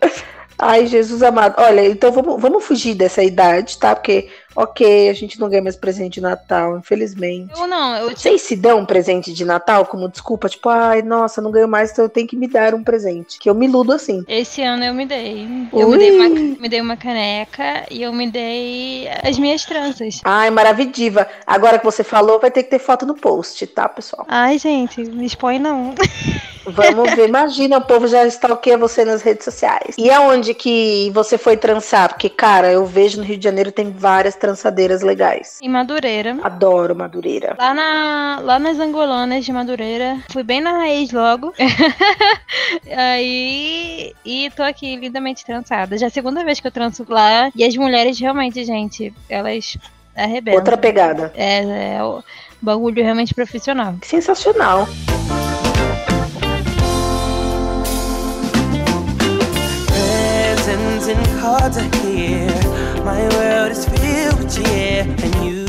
Ai, 0.58 0.86
Jesus 0.86 1.22
amado. 1.22 1.54
Olha, 1.58 1.86
então 1.86 2.12
vamos, 2.12 2.40
vamos 2.40 2.64
fugir 2.64 2.94
dessa 2.94 3.22
idade, 3.22 3.78
tá? 3.78 3.94
Porque, 3.94 4.28
ok, 4.54 5.08
a 5.08 5.12
gente 5.12 5.38
não 5.38 5.48
ganha 5.48 5.62
mais 5.62 5.76
presente 5.76 6.14
de 6.14 6.20
Natal, 6.20 6.78
infelizmente. 6.78 7.52
Eu 7.58 7.66
não, 7.66 7.96
eu 7.96 8.10
Vocês 8.10 8.42
se 8.42 8.56
dão 8.56 8.80
um 8.80 8.86
presente 8.86 9.32
de 9.32 9.44
Natal 9.44 9.86
como 9.86 10.08
desculpa? 10.08 10.48
Tipo, 10.48 10.68
ai, 10.68 11.02
nossa, 11.02 11.42
não 11.42 11.50
ganho 11.50 11.68
mais, 11.68 11.90
então 11.90 12.04
eu 12.04 12.08
tenho 12.08 12.26
que 12.26 12.36
me 12.36 12.46
dar 12.46 12.74
um 12.74 12.84
presente. 12.84 13.38
Que 13.38 13.50
eu 13.50 13.54
me 13.54 13.66
iludo 13.66 13.92
assim. 13.92 14.24
Esse 14.28 14.62
ano 14.62 14.84
eu 14.84 14.94
me 14.94 15.06
dei. 15.06 15.46
Eu 15.72 15.88
Ui. 15.88 15.96
me 15.96 15.98
dei, 15.98 16.10
uma, 16.12 16.28
me 16.28 16.68
dei 16.68 16.80
uma 16.80 16.96
caneca 16.96 17.86
e 17.90 18.02
eu 18.02 18.12
me 18.12 18.30
dei 18.30 19.08
as 19.22 19.38
minhas 19.38 19.64
tranças. 19.64 20.20
Ai, 20.24 20.50
maravidiva. 20.50 21.26
Agora 21.46 21.78
que 21.78 21.84
você 21.84 22.04
falou, 22.04 22.40
vai 22.40 22.50
ter 22.50 22.62
que 22.62 22.70
ter 22.70 22.78
foto 22.78 23.04
no 23.04 23.14
post, 23.14 23.66
tá, 23.66 23.88
pessoal? 23.88 24.24
Ai, 24.28 24.58
gente, 24.58 25.02
me 25.02 25.26
expõe 25.26 25.58
não. 25.58 25.94
Vamos 26.66 27.14
ver. 27.14 27.28
Imagina, 27.28 27.78
o 27.78 27.80
povo 27.80 28.06
já 28.06 28.24
stalkeia 28.26 28.78
você 28.78 29.04
nas 29.04 29.22
redes 29.22 29.44
sociais. 29.44 29.94
E 29.98 30.10
aonde 30.10 30.54
que 30.54 31.10
você 31.12 31.36
foi 31.36 31.56
trançar? 31.56 32.08
Porque, 32.08 32.28
cara, 32.28 32.70
eu 32.70 32.86
vejo 32.86 33.18
no 33.18 33.24
Rio 33.24 33.36
de 33.36 33.44
Janeiro 33.44 33.72
tem 33.72 33.90
várias 33.90 34.34
trançadeiras 34.34 35.02
legais. 35.02 35.58
Em 35.62 35.68
Madureira. 35.68 36.36
Adoro 36.42 36.94
Madureira. 36.94 37.56
Lá, 37.58 37.74
na, 37.74 38.40
lá 38.42 38.58
nas 38.58 38.78
Angolanas 38.78 39.44
de 39.44 39.52
Madureira. 39.52 40.18
Fui 40.30 40.42
bem 40.42 40.60
na 40.60 40.72
raiz 40.72 41.12
logo. 41.12 41.52
Aí. 42.96 44.12
E 44.24 44.50
tô 44.50 44.62
aqui 44.62 44.96
lindamente 44.96 45.44
trançada. 45.44 45.98
Já 45.98 46.06
é 46.06 46.08
a 46.08 46.12
segunda 46.12 46.44
vez 46.44 46.60
que 46.60 46.66
eu 46.66 46.72
tranço 46.72 47.04
lá. 47.08 47.50
E 47.54 47.64
as 47.64 47.76
mulheres 47.76 48.18
realmente, 48.18 48.64
gente, 48.64 49.12
elas 49.28 49.76
arrebentam. 50.16 50.60
Outra 50.60 50.76
pegada. 50.76 51.32
É, 51.34 51.96
é 51.96 52.02
o 52.02 52.22
bagulho 52.60 53.02
realmente 53.02 53.34
profissional. 53.34 53.94
Sensacional. 54.02 54.88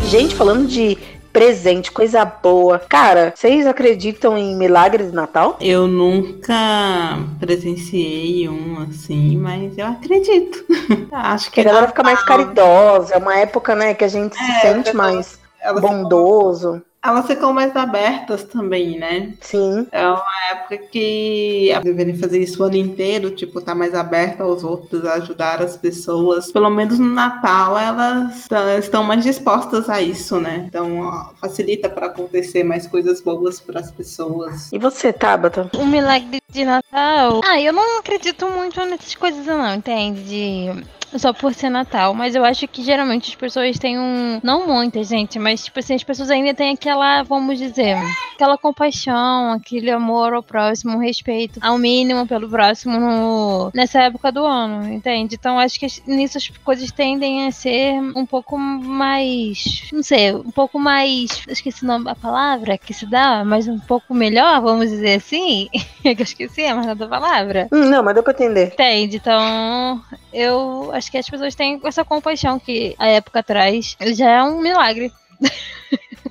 Gente, 0.10 0.34
falando 0.34 0.68
de 0.68 0.98
presente, 1.32 1.92
coisa 1.92 2.26
boa. 2.26 2.80
Cara, 2.80 3.34
vocês 3.36 3.68
acreditam 3.68 4.36
em 4.36 4.56
milagres 4.56 5.12
de 5.12 5.16
Natal? 5.16 5.58
Eu 5.62 5.86
nunca 5.86 7.20
presenciei 7.40 8.50
um 8.50 8.82
assim, 8.82 9.38
mas 9.38 9.78
eu 9.78 9.86
acredito. 9.86 10.66
Acho 11.12 11.52
que 11.52 11.62
a 11.62 11.66
galera 11.66 11.88
fica 11.88 12.02
mais 12.02 12.20
Natal, 12.20 12.38
caridosa. 12.38 13.14
É 13.14 13.18
uma 13.18 13.38
época, 13.38 13.76
né, 13.76 13.94
que 13.94 14.04
a 14.04 14.08
gente 14.08 14.36
se 14.36 14.62
sente 14.62 14.96
mais 14.96 15.40
bondoso. 15.82 16.82
Elas 17.06 17.28
ficam 17.28 17.54
mais 17.54 17.76
abertas 17.76 18.44
também, 18.44 18.98
né? 18.98 19.34
Sim. 19.42 19.86
É 19.92 20.08
uma 20.08 20.24
época 20.52 20.78
que 20.78 21.72
deveria 21.84 22.16
fazer 22.18 22.40
isso 22.40 22.62
o 22.64 22.66
ano 22.66 22.76
inteiro, 22.78 23.32
tipo, 23.32 23.62
tá 23.62 23.76
mais 23.76 23.94
aberta 23.94 24.44
aos 24.44 24.64
outros, 24.64 25.06
a 25.06 25.14
ajudar 25.16 25.62
as 25.62 25.78
pessoas. 25.78 26.52
Pelo 26.52 26.70
menos 26.70 26.98
no 27.00 27.10
Natal, 27.10 27.78
elas 27.78 28.48
tá- 28.48 28.78
estão 28.78 29.04
mais 29.04 29.24
dispostas 29.24 29.90
a 29.90 30.02
isso, 30.02 30.40
né? 30.40 30.66
Então, 30.68 31.00
ó, 31.02 31.30
facilita 31.40 31.90
para 31.90 32.08
acontecer 32.08 32.64
mais 32.64 32.88
coisas 32.88 33.22
boas 33.22 33.60
para 33.60 33.80
as 33.80 33.92
pessoas. 33.92 34.72
E 34.72 34.80
você, 34.80 35.14
Tabata? 35.14 35.70
Um 35.78 35.86
milagre 35.86 36.40
de 36.50 36.66
Natal. 36.66 37.42
Ah, 37.46 37.60
eu 37.62 37.72
não 37.74 38.00
acredito 38.00 38.48
muito 38.50 38.84
nessas 38.86 39.14
coisas, 39.16 39.46
não, 39.46 39.76
entende? 39.76 40.22
De- 40.24 40.86
Só 41.18 41.34
por 41.34 41.54
ser 41.54 41.70
Natal. 41.70 42.14
Mas 42.14 42.36
eu 42.36 42.44
acho 42.44 42.68
que 42.68 42.84
geralmente 42.84 43.30
as 43.30 43.36
pessoas 43.36 43.78
têm 43.80 44.00
um. 44.00 44.40
Não 44.44 44.68
muita, 44.68 45.04
gente, 45.04 45.40
mas 45.40 45.64
tipo 45.64 45.80
assim, 45.80 45.96
as 45.96 46.04
pessoas 46.04 46.30
ainda 46.30 46.54
têm 46.54 46.74
aquela, 46.74 47.24
vamos 47.24 47.58
dizer, 47.58 47.98
aquela 48.34 48.58
compaixão, 48.58 49.54
aquele 49.54 49.90
amor 49.92 50.34
ao 50.34 50.44
próximo, 50.44 50.96
um 50.96 51.00
respeito 51.00 51.60
ao 51.62 51.78
mínimo 51.78 52.28
pelo 52.28 52.50
próximo 52.50 53.00
no... 53.00 53.72
nessa 53.74 54.02
época 54.04 54.32
do 54.32 54.46
ano, 54.46 54.92
entende? 54.92 55.36
Então 55.36 55.60
acho 55.60 55.80
que 55.80 55.88
nisso 56.06 56.38
as 56.38 56.48
coisas 56.64 56.92
tendem 56.92 57.48
a 57.48 57.52
ser 57.52 58.00
um 58.16 58.26
pouco 58.26 58.58
mais. 58.58 59.88
Não 59.92 60.04
sei, 60.04 60.34
um 60.34 60.52
pouco 60.52 60.80
mais. 60.80 61.44
Esqueci 61.48 61.84
o 61.84 61.88
nome, 61.88 62.10
a 62.10 62.16
palavra 62.16 62.78
que 62.78 62.94
se 62.94 63.06
dá, 63.06 63.44
mas 63.46 63.68
um 63.68 63.80
pouco 63.80 64.14
melhor, 64.14 64.62
vamos 64.62 64.90
dizer 64.90 65.16
assim. 65.16 65.70
que 66.02 66.10
eu 66.22 66.24
esqueci 66.24 66.66
a 66.66 66.76
mais 66.76 66.98
da 66.98 67.08
palavra. 67.08 67.68
Hum, 67.72 67.90
não, 67.90 68.04
mas 68.04 68.14
deu 68.14 68.24
pra 68.24 68.34
entender. 68.34 68.74
Entende? 68.74 69.18
Então, 69.18 70.02
eu 70.34 70.92
acho 70.94 71.05
que 71.10 71.18
as 71.18 71.30
pessoas 71.30 71.56
têm 71.56 71.80
essa 71.84 72.04
compaixão 72.04 72.60
que 72.60 72.96
a 72.98 73.08
época 73.08 73.44
traz. 73.44 73.96
Já 74.14 74.30
é 74.30 74.44
um 74.44 74.62
milagre. 74.62 75.12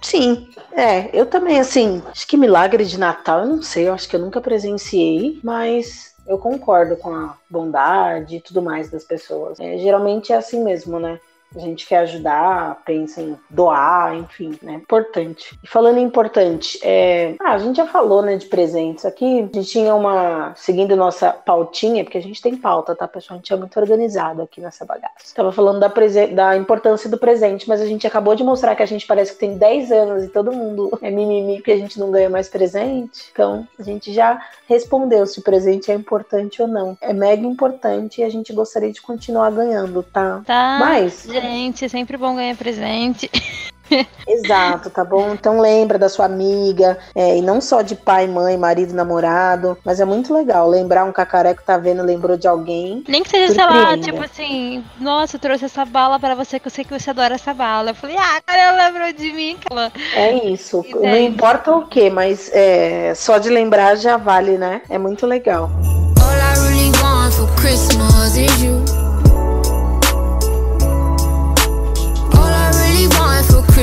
Sim, 0.01 0.49
é, 0.73 1.09
eu 1.19 1.27
também, 1.27 1.59
assim, 1.59 2.03
acho 2.11 2.27
que 2.27 2.37
milagre 2.37 2.85
de 2.85 2.99
Natal, 2.99 3.41
eu 3.41 3.47
não 3.47 3.63
sei, 3.63 3.89
eu 3.89 3.95
acho 3.95 4.09
que 4.09 4.17
eu 4.17 4.21
nunca 4.21 4.41
presenciei, 4.41 5.41
mas 5.43 6.15
eu 6.27 6.39
concordo 6.39 6.97
com 6.97 7.15
a 7.15 7.37
bondade 7.49 8.37
e 8.37 8.41
tudo 8.41 8.61
mais 8.61 8.91
das 8.91 9.05
pessoas. 9.05 9.59
É, 9.61 9.79
geralmente 9.79 10.33
é 10.33 10.37
assim 10.37 10.63
mesmo, 10.63 10.99
né? 10.99 11.19
A 11.55 11.59
gente 11.61 11.87
quer 11.87 11.99
ajudar, 11.99 12.83
pensa 12.85 13.21
em 13.21 13.37
doar, 13.49 14.17
enfim, 14.17 14.59
né? 14.63 14.75
Importante. 14.75 15.59
E 15.63 15.67
falando 15.67 15.99
em 15.99 16.03
importante, 16.03 16.79
é... 16.83 17.35
ah, 17.41 17.53
a 17.53 17.59
gente 17.59 17.77
já 17.77 17.87
falou, 17.87 18.23
né, 18.23 18.37
de 18.37 18.47
presentes 18.47 19.05
aqui. 19.05 19.41
A 19.41 19.57
gente 19.57 19.65
tinha 19.65 19.95
uma. 19.95 20.53
Seguindo 20.57 20.97
nossa 20.97 21.31
pautinha, 21.33 22.05
porque 22.05 22.19
a 22.19 22.23
gente 22.23 22.43
tem 22.43 22.57
pauta, 22.57 22.95
tá, 22.95 23.07
pessoal? 23.07 23.37
A 23.37 23.39
gente 23.39 23.53
é 23.53 23.57
muito 23.57 23.79
organizado 23.79 24.43
aqui 24.43 24.61
nessa 24.61 24.85
bagaça. 24.85 25.35
Tava 25.35 25.53
falando 25.53 25.81
da, 25.81 25.93
da 26.33 26.57
importância 26.57 27.09
do 27.09 27.19
presente, 27.19 27.69
mas 27.69 27.81
a 27.81 27.87
gente 27.87 28.07
acabou 28.07 28.35
de 28.35 28.45
mostrar 28.45 28.75
que 28.75 28.83
a 28.83 28.87
gente 28.87 29.07
parece 29.07 29.33
que 29.33 29.39
tem 29.39 29.57
10 29.57 29.93
anos 29.93 30.25
e 30.25 30.29
todo 30.29 30.53
mundo 30.53 30.99
é 31.03 31.11
mimimi 31.11 31.63
que 31.63 31.73
a 31.73 31.77
gente 31.77 31.99
não 31.99 32.11
ganha 32.11 32.29
mais 32.29 32.49
presente. 32.49 33.31
Então, 33.33 33.67
a 33.79 33.83
gente 33.83 34.13
já 34.13 34.41
respondeu 34.69 35.27
se 35.27 35.41
o 35.41 35.43
presente 35.43 35.91
é 35.91 35.95
importante 35.95 36.61
ou 36.61 36.69
não. 36.69 36.97
É 37.01 37.13
mega 37.13 37.47
importante 37.47 38.21
e 38.21 38.25
a 38.25 38.29
gente 38.29 38.53
gostaria 38.53 38.93
de 38.93 39.01
continuar 39.01 39.51
ganhando, 39.51 40.03
tá? 40.03 40.43
Tá? 40.47 40.79
Mas. 40.79 41.27
É 41.45 41.89
sempre 41.89 42.17
bom 42.17 42.35
ganhar 42.35 42.57
presente. 42.57 43.31
Exato, 44.27 44.91
tá 44.91 45.05
bom? 45.05 45.33
Então 45.35 45.61
lembra 45.61 45.99
da 45.99 46.09
sua 46.09 46.25
amiga, 46.25 46.99
é, 47.15 47.37
e 47.37 47.43
não 47.43 47.61
só 47.61 47.83
de 47.83 47.95
pai, 47.95 48.27
mãe, 48.27 48.57
marido, 48.57 48.95
namorado, 48.95 49.77
mas 49.85 50.01
é 50.01 50.05
muito 50.05 50.33
legal 50.33 50.69
lembrar 50.69 51.05
um 51.05 51.13
cacareco 51.13 51.63
tá 51.65 51.77
vendo, 51.77 52.03
lembrou 52.03 52.37
de 52.37 52.49
alguém. 52.49 53.05
Nem 53.07 53.23
que 53.23 53.29
seja, 53.29 53.55
sei 53.55 53.65
lá, 53.65 53.97
tipo 53.99 54.23
assim, 54.23 54.85
nossa, 54.99 55.37
eu 55.37 55.41
trouxe 55.41 55.67
essa 55.67 55.85
bala 55.85 56.19
pra 56.19 56.35
você 56.35 56.59
que 56.59 56.67
eu 56.67 56.71
sei 56.71 56.85
que 56.85 56.99
você 56.99 57.11
adora 57.11 57.35
essa 57.35 57.53
bala. 57.53 57.91
Eu 57.91 57.95
falei, 57.95 58.17
ah, 58.17 58.41
cara, 58.45 58.61
ela 58.61 58.87
lembrou 58.87 59.13
de 59.13 59.33
mim. 59.33 59.57
Aquela... 59.61 59.93
É 60.15 60.33
isso, 60.49 60.85
E 60.87 60.95
não 60.95 61.03
daí? 61.03 61.27
importa 61.27 61.73
o 61.73 61.87
que, 61.87 62.11
mas 62.11 62.51
é, 62.53 63.15
só 63.15 63.39
de 63.39 63.51
lembrar 63.51 63.97
já 63.97 64.17
vale, 64.17 64.57
né? 64.57 64.83
É 64.89 64.99
muito 64.99 65.27
legal. 65.27 65.71
All 66.21 66.31
I 66.31 66.69
really 66.69 66.91
want 67.03 67.35
for 67.35 67.49
Christmas 67.57 68.37
is 68.37 68.63
you. 68.63 69.04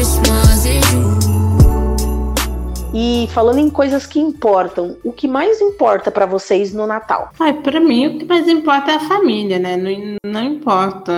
Christmas 0.01 0.65
is 0.65 0.93
you. 0.93 1.20
E 2.93 3.27
falando 3.31 3.59
em 3.59 3.69
coisas 3.69 4.05
que 4.05 4.19
importam, 4.19 4.97
o 5.03 5.13
que 5.13 5.27
mais 5.27 5.61
importa 5.61 6.11
pra 6.11 6.25
vocês 6.25 6.73
no 6.73 6.85
Natal? 6.85 7.31
Ai, 7.39 7.53
pra 7.53 7.79
mim 7.79 8.07
o 8.07 8.19
que 8.19 8.25
mais 8.25 8.47
importa 8.49 8.91
é 8.91 8.95
a 8.95 8.99
família, 8.99 9.57
né? 9.57 9.77
Não, 9.77 10.17
não 10.29 10.43
importa 10.43 11.13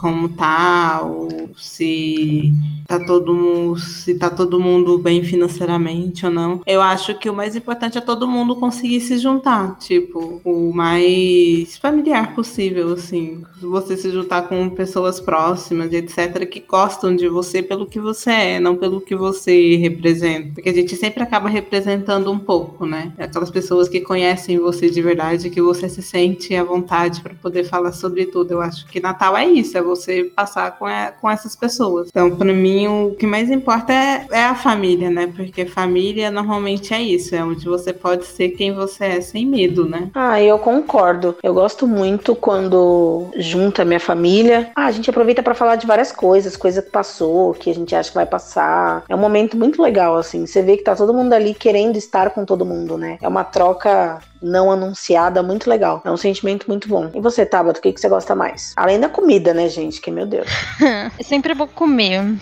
como 0.00 0.28
tá, 0.28 1.00
ou 1.02 1.48
se 1.56 2.52
tá 2.86 2.98
todo 2.98 3.34
mundo, 3.34 3.78
se 3.78 4.14
tá 4.14 4.28
todo 4.28 4.60
mundo 4.60 4.98
bem 4.98 5.22
financeiramente 5.24 6.26
ou 6.26 6.32
não. 6.32 6.60
Eu 6.66 6.82
acho 6.82 7.14
que 7.18 7.30
o 7.30 7.34
mais 7.34 7.56
importante 7.56 7.96
é 7.96 8.02
todo 8.02 8.28
mundo 8.28 8.56
conseguir 8.56 9.00
se 9.00 9.16
juntar, 9.18 9.78
tipo, 9.78 10.40
o 10.44 10.72
mais 10.74 11.78
familiar 11.78 12.34
possível, 12.34 12.92
assim. 12.92 13.42
Você 13.60 13.96
se 13.96 14.10
juntar 14.10 14.42
com 14.42 14.68
pessoas 14.70 15.20
próximas, 15.20 15.92
etc, 15.92 16.46
que 16.46 16.60
gostam 16.60 17.16
de 17.16 17.28
você 17.28 17.62
pelo 17.62 17.86
que 17.86 17.98
você 17.98 18.30
é, 18.30 18.60
não 18.60 18.76
pelo 18.76 19.00
que 19.00 19.16
você 19.16 19.76
representa. 19.76 20.54
Porque 20.54 20.68
a 20.68 20.74
gente 20.74 20.97
sempre 20.98 21.22
acaba 21.22 21.48
representando 21.48 22.30
um 22.30 22.38
pouco, 22.38 22.86
né? 22.86 23.12
Aquelas 23.18 23.50
pessoas 23.50 23.88
que 23.88 24.00
conhecem 24.00 24.58
você 24.58 24.90
de 24.90 25.00
verdade, 25.00 25.50
que 25.50 25.62
você 25.62 25.88
se 25.88 26.02
sente 26.02 26.54
à 26.54 26.64
vontade 26.64 27.20
para 27.20 27.34
poder 27.34 27.64
falar 27.64 27.92
sobre 27.92 28.26
tudo. 28.26 28.52
Eu 28.52 28.60
acho 28.60 28.86
que 28.86 29.00
Natal 29.00 29.36
é 29.36 29.46
isso, 29.46 29.76
é 29.76 29.82
você 29.82 30.24
passar 30.24 30.78
com, 30.78 30.86
a, 30.86 31.12
com 31.12 31.30
essas 31.30 31.54
pessoas. 31.54 32.08
Então, 32.08 32.34
para 32.36 32.52
mim, 32.52 32.86
o 32.88 33.14
que 33.18 33.26
mais 33.26 33.50
importa 33.50 33.92
é, 33.92 34.26
é 34.30 34.44
a 34.44 34.54
família, 34.54 35.10
né? 35.10 35.32
Porque 35.34 35.66
família 35.66 36.30
normalmente 36.30 36.92
é 36.92 37.00
isso, 37.00 37.34
é 37.34 37.42
onde 37.42 37.64
você 37.64 37.92
pode 37.92 38.26
ser 38.26 38.50
quem 38.50 38.72
você 38.72 39.04
é 39.04 39.20
sem 39.20 39.46
medo, 39.46 39.88
né? 39.88 40.10
Ah, 40.14 40.42
eu 40.42 40.58
concordo. 40.58 41.36
Eu 41.42 41.54
gosto 41.54 41.86
muito 41.86 42.34
quando 42.34 43.28
junta 43.36 43.84
minha 43.84 44.00
família. 44.00 44.70
Ah, 44.74 44.86
a 44.86 44.90
gente 44.90 45.10
aproveita 45.10 45.42
para 45.42 45.54
falar 45.54 45.76
de 45.76 45.86
várias 45.86 46.12
coisas, 46.12 46.56
coisa 46.56 46.82
que 46.82 46.90
passou, 46.90 47.54
que 47.54 47.70
a 47.70 47.74
gente 47.74 47.94
acha 47.94 48.10
que 48.10 48.14
vai 48.14 48.26
passar. 48.26 49.04
É 49.08 49.14
um 49.14 49.18
momento 49.18 49.56
muito 49.56 49.82
legal, 49.82 50.16
assim. 50.16 50.46
Você 50.46 50.62
vê 50.62 50.76
que 50.76 50.84
tá 50.90 50.96
todo 50.96 51.14
mundo 51.14 51.32
ali 51.32 51.54
querendo 51.54 51.96
estar 51.96 52.30
com 52.30 52.44
todo 52.44 52.64
mundo, 52.64 52.96
né? 52.96 53.18
É 53.20 53.28
uma 53.28 53.44
troca 53.44 54.20
não 54.40 54.70
anunciada 54.70 55.42
muito 55.42 55.68
legal. 55.68 56.00
É 56.04 56.10
um 56.10 56.16
sentimento 56.16 56.66
muito 56.68 56.88
bom. 56.88 57.10
E 57.14 57.20
você, 57.20 57.44
Tabata, 57.44 57.78
o 57.78 57.82
que, 57.82 57.92
que 57.92 58.00
você 58.00 58.08
gosta 58.08 58.34
mais? 58.34 58.72
Além 58.76 59.00
da 59.00 59.08
comida, 59.08 59.52
né, 59.52 59.68
gente? 59.68 60.00
Que 60.00 60.10
meu 60.10 60.26
Deus. 60.26 60.48
sempre 61.22 61.54
bom 61.54 61.66
comer. 61.66 62.36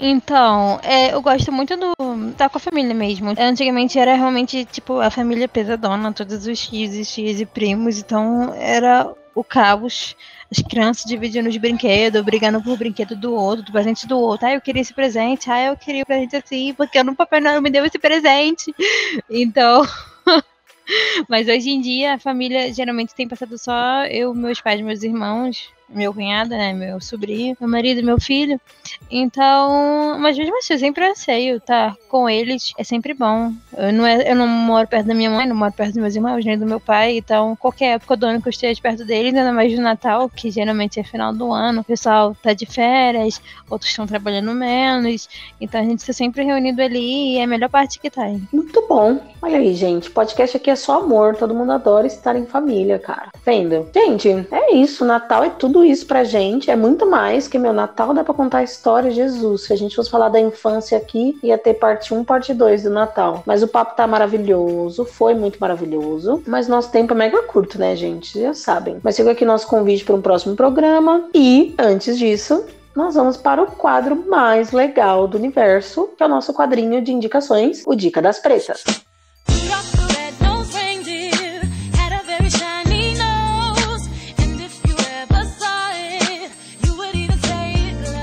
Então, 0.00 0.80
é, 0.82 1.14
eu 1.14 1.20
gosto 1.22 1.52
muito 1.52 1.76
do. 1.76 1.92
estar 2.30 2.44
tá 2.44 2.48
com 2.48 2.58
a 2.58 2.60
família 2.60 2.94
mesmo. 2.94 3.34
Antigamente 3.38 3.98
era 3.98 4.14
realmente, 4.14 4.64
tipo, 4.64 4.98
a 5.00 5.10
família 5.10 5.48
pesadona, 5.48 6.12
todos 6.12 6.46
os 6.46 6.68
tios 6.68 6.94
e 6.94 7.04
tias 7.04 7.40
e 7.40 7.46
primos. 7.46 7.98
Então, 7.98 8.54
era 8.54 9.12
o 9.34 9.42
caos 9.42 10.14
as 10.52 10.62
crianças 10.62 11.04
dividindo 11.04 11.48
os 11.48 11.56
brinquedos, 11.56 12.22
brigando 12.22 12.62
por 12.62 12.76
brinquedo 12.76 13.16
do 13.16 13.34
outro, 13.34 13.64
do 13.64 13.72
presente 13.72 14.06
do 14.06 14.18
outro. 14.18 14.46
Ah, 14.46 14.54
eu 14.54 14.60
queria 14.60 14.82
esse 14.82 14.92
presente, 14.92 15.50
ah, 15.50 15.64
eu 15.64 15.76
queria 15.76 16.02
o 16.02 16.06
presente 16.06 16.36
assim, 16.36 16.74
porque 16.74 17.02
no 17.02 17.16
Papai 17.16 17.40
Noel 17.40 17.62
me 17.62 17.70
deu 17.70 17.84
esse 17.84 17.98
presente. 17.98 18.72
Então. 19.30 19.82
Mas 21.28 21.48
hoje 21.48 21.70
em 21.70 21.80
dia 21.80 22.14
a 22.14 22.18
família 22.18 22.72
geralmente 22.72 23.14
tem 23.14 23.26
passado 23.26 23.56
só 23.56 24.04
eu, 24.06 24.34
meus 24.34 24.60
pais, 24.60 24.80
meus 24.80 25.02
irmãos 25.02 25.70
meu 25.92 26.12
cunhado, 26.12 26.50
né? 26.50 26.72
Meu 26.72 27.00
sobrinho, 27.00 27.56
meu 27.60 27.68
marido, 27.68 28.02
meu 28.02 28.20
filho. 28.20 28.60
Então, 29.10 30.18
mas 30.18 30.36
mesmo 30.36 30.56
assim, 30.58 30.74
eu 30.74 30.78
sempre 30.78 31.06
anseio 31.06 31.56
estar 31.56 31.96
com 32.08 32.28
eles. 32.28 32.72
É 32.78 32.84
sempre 32.84 33.14
bom. 33.14 33.52
Eu 33.76 33.92
não, 33.92 34.06
é, 34.06 34.30
eu 34.30 34.34
não 34.34 34.46
moro 34.46 34.88
perto 34.88 35.06
da 35.06 35.14
minha 35.14 35.30
mãe, 35.30 35.46
não 35.46 35.56
moro 35.56 35.72
perto 35.72 35.92
dos 35.92 36.00
meus 36.02 36.14
irmãos, 36.14 36.44
nem 36.44 36.58
do 36.58 36.66
meu 36.66 36.80
pai. 36.80 37.18
Então, 37.18 37.54
qualquer 37.56 37.96
época 37.96 38.16
do 38.16 38.26
ano 38.26 38.40
que 38.40 38.48
eu 38.48 38.50
esteja 38.50 38.80
perto 38.80 39.04
deles, 39.04 39.34
ainda 39.34 39.52
mais 39.52 39.74
do 39.74 39.82
Natal, 39.82 40.28
que 40.28 40.50
geralmente 40.50 40.98
é 40.98 41.04
final 41.04 41.32
do 41.32 41.52
ano, 41.52 41.80
o 41.80 41.84
pessoal 41.84 42.34
tá 42.42 42.52
de 42.52 42.66
férias, 42.66 43.40
outros 43.68 43.90
estão 43.90 44.06
trabalhando 44.06 44.52
menos. 44.52 45.28
Então, 45.60 45.80
a 45.80 45.84
gente 45.84 46.00
está 46.00 46.12
sempre 46.12 46.42
reunido 46.44 46.80
ali 46.82 47.34
e 47.34 47.38
é 47.38 47.44
a 47.44 47.46
melhor 47.46 47.68
parte 47.68 47.98
que 47.98 48.10
tá. 48.10 48.22
Muito 48.52 48.86
bom. 48.88 49.20
Olha 49.40 49.58
aí, 49.58 49.74
gente. 49.74 50.10
Podcast 50.10 50.56
aqui 50.56 50.70
é 50.70 50.76
só 50.76 51.00
amor. 51.00 51.36
Todo 51.36 51.54
mundo 51.54 51.72
adora 51.72 52.06
estar 52.06 52.36
em 52.36 52.46
família, 52.46 52.98
cara. 52.98 53.30
Vendo? 53.44 53.88
Gente, 53.94 54.28
é 54.50 54.74
isso. 54.74 55.04
Natal 55.04 55.44
é 55.44 55.50
tudo 55.50 55.81
isso 55.84 56.06
pra 56.06 56.24
gente 56.24 56.70
é 56.70 56.76
muito 56.76 57.06
mais 57.06 57.48
que 57.48 57.58
meu 57.58 57.72
Natal 57.72 58.14
dá 58.14 58.24
pra 58.24 58.34
contar 58.34 58.58
a 58.58 58.62
história 58.62 59.10
de 59.10 59.16
Jesus. 59.16 59.62
Se 59.62 59.72
a 59.72 59.76
gente 59.76 59.96
fosse 59.96 60.10
falar 60.10 60.28
da 60.28 60.40
infância 60.40 60.96
aqui, 60.96 61.38
ia 61.42 61.58
ter 61.58 61.74
parte 61.74 62.14
1, 62.14 62.24
parte 62.24 62.54
2 62.54 62.84
do 62.84 62.90
Natal. 62.90 63.42
Mas 63.46 63.62
o 63.62 63.68
papo 63.68 63.96
tá 63.96 64.06
maravilhoso, 64.06 65.04
foi 65.04 65.34
muito 65.34 65.58
maravilhoso. 65.58 66.42
Mas 66.46 66.68
nosso 66.68 66.90
tempo 66.90 67.12
é 67.12 67.16
mega 67.16 67.42
curto, 67.42 67.78
né, 67.78 67.94
gente? 67.96 68.40
Já 68.40 68.54
sabem. 68.54 68.98
Mas 69.02 69.16
fica 69.16 69.30
aqui 69.30 69.44
nosso 69.44 69.66
convite 69.66 70.04
para 70.04 70.14
um 70.14 70.22
próximo 70.22 70.56
programa. 70.56 71.28
E, 71.34 71.74
antes 71.78 72.18
disso, 72.18 72.64
nós 72.94 73.14
vamos 73.14 73.36
para 73.36 73.62
o 73.62 73.66
quadro 73.66 74.24
mais 74.28 74.72
legal 74.72 75.26
do 75.26 75.38
universo, 75.38 76.10
que 76.16 76.22
é 76.22 76.26
o 76.26 76.28
nosso 76.28 76.52
quadrinho 76.52 77.02
de 77.02 77.12
indicações, 77.12 77.82
o 77.86 77.94
Dica 77.94 78.20
das 78.20 78.38
Pretas. 78.38 78.84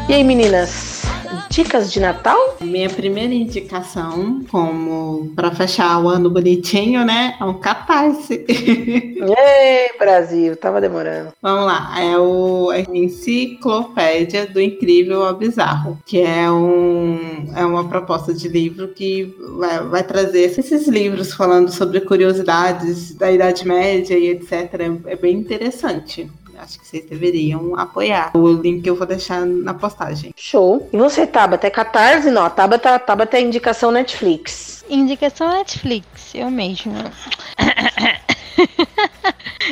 E 0.09 0.13
aí, 0.15 0.23
meninas? 0.23 1.03
Dicas 1.51 1.93
de 1.93 1.99
Natal? 1.99 2.57
Minha 2.59 2.89
primeira 2.89 3.31
indicação, 3.31 4.43
como 4.49 5.31
para 5.35 5.51
fechar 5.51 6.03
o 6.03 6.09
ano 6.09 6.31
bonitinho, 6.31 7.05
né? 7.05 7.35
É 7.39 7.43
um 7.43 7.59
catarse. 7.59 8.43
Ei, 8.49 9.97
Brasil, 9.99 10.57
tava 10.57 10.81
demorando. 10.81 11.31
Vamos 11.39 11.63
lá, 11.67 11.93
é 12.01 12.17
o 12.17 12.71
a 12.71 12.79
Enciclopédia 12.79 14.47
do 14.47 14.59
Incrível 14.59 15.23
ao 15.23 15.35
Bizarro, 15.35 15.99
que 16.07 16.19
é, 16.19 16.49
um, 16.49 17.53
é 17.55 17.63
uma 17.63 17.87
proposta 17.87 18.33
de 18.33 18.47
livro 18.47 18.87
que 18.87 19.31
vai, 19.59 19.83
vai 19.83 20.03
trazer 20.03 20.39
esses 20.39 20.87
livros 20.87 21.33
falando 21.35 21.71
sobre 21.71 22.01
curiosidades 22.01 23.13
da 23.13 23.31
Idade 23.31 23.63
Média 23.67 24.17
e 24.17 24.29
etc. 24.29 24.73
É, 25.05 25.11
é 25.11 25.15
bem 25.15 25.35
interessante. 25.37 26.27
Acho 26.59 26.79
que 26.79 26.87
vocês 26.87 27.05
deveriam 27.05 27.77
apoiar. 27.79 28.31
O 28.35 28.49
link 28.49 28.85
eu 28.85 28.95
vou 28.95 29.07
deixar 29.07 29.45
na 29.45 29.73
postagem. 29.73 30.33
Show. 30.35 30.89
E 30.91 30.97
você, 30.97 31.25
Tabata? 31.25 31.67
É 31.67 31.69
Catarse? 31.69 32.29
Não, 32.29 32.43
a 32.43 32.49
Tabata, 32.49 32.95
a 32.95 32.99
Tabata 32.99 33.37
é 33.37 33.41
indicação 33.41 33.91
Netflix. 33.91 34.83
Indicação 34.89 35.49
Netflix, 35.49 36.35
eu 36.35 36.51
mesmo. 36.51 36.93